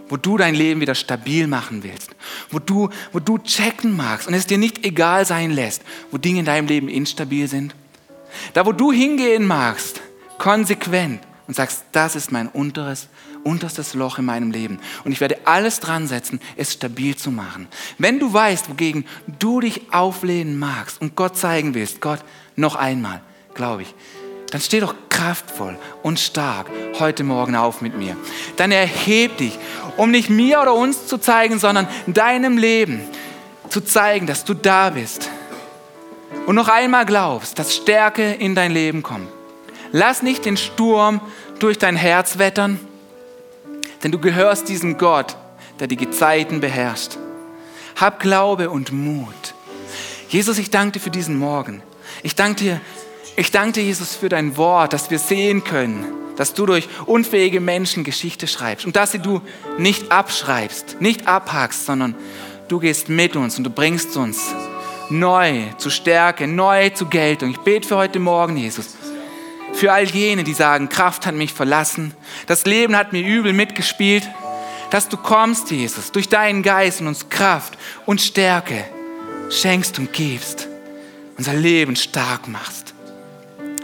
wo 0.09 0.17
du 0.17 0.37
dein 0.37 0.55
Leben 0.55 0.81
wieder 0.81 0.95
stabil 0.95 1.47
machen 1.47 1.83
willst, 1.83 2.11
wo 2.49 2.59
du, 2.59 2.89
wo 3.11 3.19
du 3.19 3.39
checken 3.39 3.95
magst 3.95 4.27
und 4.27 4.33
es 4.33 4.45
dir 4.45 4.57
nicht 4.57 4.85
egal 4.85 5.25
sein 5.25 5.51
lässt, 5.51 5.81
wo 6.11 6.17
Dinge 6.17 6.39
in 6.39 6.45
deinem 6.45 6.67
Leben 6.67 6.89
instabil 6.89 7.47
sind, 7.47 7.75
da 8.53 8.65
wo 8.65 8.71
du 8.71 8.91
hingehen 8.91 9.45
magst, 9.45 10.01
konsequent 10.37 11.21
und 11.47 11.55
sagst, 11.55 11.83
das 11.91 12.15
ist 12.15 12.31
mein 12.31 12.47
unteres 12.47 13.07
unterstes 13.43 13.93
Loch 13.93 14.19
in 14.19 14.25
meinem 14.25 14.51
Leben. 14.51 14.79
Und 15.05 15.13
ich 15.13 15.21
werde 15.21 15.39
alles 15.45 15.79
dran 15.79 16.07
setzen, 16.07 16.41
es 16.57 16.73
stabil 16.73 17.15
zu 17.15 17.31
machen. 17.31 17.67
Wenn 17.97 18.19
du 18.19 18.31
weißt, 18.33 18.69
wogegen 18.69 19.05
du 19.39 19.61
dich 19.61 19.93
auflehnen 19.93 20.59
magst 20.59 20.99
und 20.99 21.15
Gott 21.15 21.37
zeigen 21.37 21.73
willst, 21.73 22.01
Gott, 22.01 22.19
noch 22.57 22.75
einmal, 22.75 23.21
glaube 23.53 23.83
ich, 23.83 23.95
dann 24.51 24.61
steh 24.61 24.79
doch 24.79 24.95
kraftvoll 25.09 25.77
und 26.03 26.19
stark 26.19 26.67
heute 26.99 27.23
Morgen 27.23 27.55
auf 27.55 27.81
mit 27.81 27.97
mir. 27.97 28.15
Dann 28.55 28.71
erheb 28.71 29.37
dich, 29.37 29.57
um 29.97 30.11
nicht 30.11 30.29
mir 30.29 30.61
oder 30.61 30.73
uns 30.73 31.07
zu 31.07 31.17
zeigen, 31.17 31.59
sondern 31.59 31.87
deinem 32.07 32.57
Leben 32.57 33.01
zu 33.69 33.81
zeigen, 33.81 34.27
dass 34.27 34.45
du 34.45 34.53
da 34.53 34.91
bist. 34.91 35.29
Und 36.45 36.55
noch 36.55 36.69
einmal 36.69 37.05
glaubst, 37.05 37.59
dass 37.59 37.75
Stärke 37.75 38.33
in 38.33 38.55
dein 38.55 38.71
Leben 38.71 39.03
kommt. 39.03 39.27
Lass 39.91 40.21
nicht 40.21 40.45
den 40.45 40.57
Sturm 40.57 41.21
durch 41.59 41.77
dein 41.77 41.95
Herz 41.95 42.37
wettern, 42.37 42.79
denn 44.03 44.11
du 44.11 44.19
gehörst 44.19 44.69
diesem 44.69 44.97
Gott, 44.97 45.35
der 45.79 45.87
die 45.87 45.97
Gezeiten 45.97 46.59
beherrscht. 46.59 47.17
Hab 47.95 48.19
Glaube 48.19 48.69
und 48.69 48.91
Mut. 48.91 49.55
Jesus, 50.29 50.57
ich 50.57 50.69
danke 50.69 50.93
dir 50.93 50.99
für 50.99 51.09
diesen 51.09 51.37
Morgen. 51.37 51.81
Ich 52.23 52.35
danke 52.35 52.63
dir, 52.63 52.81
ich 53.37 53.51
danke 53.51 53.73
dir, 53.73 53.83
Jesus, 53.83 54.15
für 54.15 54.29
dein 54.29 54.57
Wort, 54.57 54.93
dass 54.93 55.11
wir 55.11 55.19
sehen 55.19 55.63
können, 55.63 56.05
dass 56.35 56.55
du 56.55 56.65
durch 56.65 56.89
unfähige 57.05 57.59
Menschen 57.59 58.03
Geschichte 58.03 58.47
schreibst 58.47 58.85
und 58.85 58.95
dass 58.95 59.11
sie 59.11 59.19
du 59.19 59.41
nicht 59.77 60.11
abschreibst, 60.11 60.99
nicht 60.99 61.27
abhackst, 61.27 61.85
sondern 61.85 62.15
du 62.67 62.79
gehst 62.79 63.09
mit 63.09 63.35
uns 63.35 63.57
und 63.57 63.63
du 63.63 63.69
bringst 63.69 64.17
uns 64.17 64.53
neu 65.09 65.65
zu 65.77 65.91
Stärke, 65.91 66.47
neu 66.47 66.89
zu 66.89 67.05
Geltung. 67.05 67.51
Ich 67.51 67.59
bete 67.59 67.87
für 67.87 67.97
heute 67.97 68.19
Morgen, 68.19 68.57
Jesus, 68.57 68.97
für 69.73 69.93
all 69.93 70.05
jene, 70.05 70.43
die 70.43 70.53
sagen, 70.53 70.89
Kraft 70.89 71.27
hat 71.27 71.35
mich 71.35 71.53
verlassen, 71.53 72.15
das 72.47 72.65
Leben 72.65 72.97
hat 72.97 73.13
mir 73.13 73.21
übel 73.21 73.53
mitgespielt, 73.53 74.27
dass 74.89 75.09
du 75.09 75.17
kommst, 75.17 75.69
Jesus, 75.69 76.11
durch 76.11 76.27
deinen 76.27 76.63
Geist 76.63 77.01
und 77.01 77.07
uns 77.07 77.29
Kraft 77.29 77.77
und 78.07 78.19
Stärke 78.19 78.83
schenkst 79.51 79.99
und 79.99 80.11
gibst. 80.11 80.67
unser 81.37 81.53
Leben 81.53 81.95
stark 81.95 82.47
machst. 82.47 82.96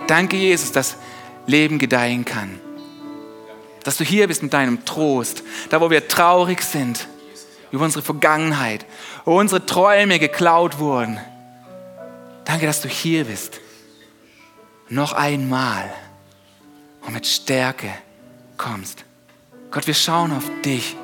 Danke, 0.08 0.38
Jesus, 0.38 0.72
dass 0.72 0.98
Leben 1.46 1.80
gedeihen 1.80 2.26
kann. 2.26 2.60
Dass 3.84 3.98
du 3.98 4.04
hier 4.04 4.28
bist 4.28 4.44
mit 4.44 4.54
deinem 4.54 4.86
Trost, 4.86 5.44
da 5.70 5.82
wo 5.82 5.90
wir 5.90 6.08
traurig 6.08 6.62
sind 6.62 7.08
über 7.72 7.86
unsere 7.86 8.04
Vergangenheit, 8.04 8.86
wo 9.26 9.40
unsere 9.40 9.66
Träume 9.66 10.20
geklaut 10.20 10.80
wurden. 10.80 11.20
Danke, 12.46 12.66
dass 12.66 12.82
du 12.82 12.88
hier 12.88 13.26
bist. 13.26 13.60
Noch 14.90 15.14
einmal 15.14 15.92
und 17.06 17.14
mit 17.14 17.26
Stärke 17.26 17.90
kommst. 18.58 19.06
Gott, 19.72 19.88
wir 19.88 19.94
schauen 19.94 20.32
auf 20.32 20.44
dich. 20.64 20.96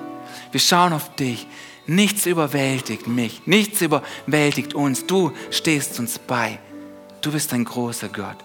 Wir 0.51 0.59
schauen 0.59 0.93
auf 0.93 1.15
dich. 1.15 1.47
Nichts 1.87 2.25
überwältigt 2.27 3.07
mich. 3.07 3.47
Nichts 3.47 3.81
überwältigt 3.81 4.75
uns. 4.75 5.07
Du 5.07 5.31
stehst 5.49 5.99
uns 5.99 6.19
bei. 6.19 6.59
Du 7.21 7.31
bist 7.31 7.51
ein 7.53 7.65
großer 7.65 8.09
Gott. 8.09 8.37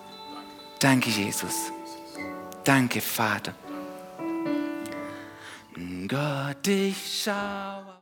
Danke, 0.85 1.09
Jesus. 1.09 1.72
Danke, 2.62 3.01
Vater. 3.01 3.55
Gott, 6.07 6.68
ich 6.68 7.22
schaue. 7.22 7.93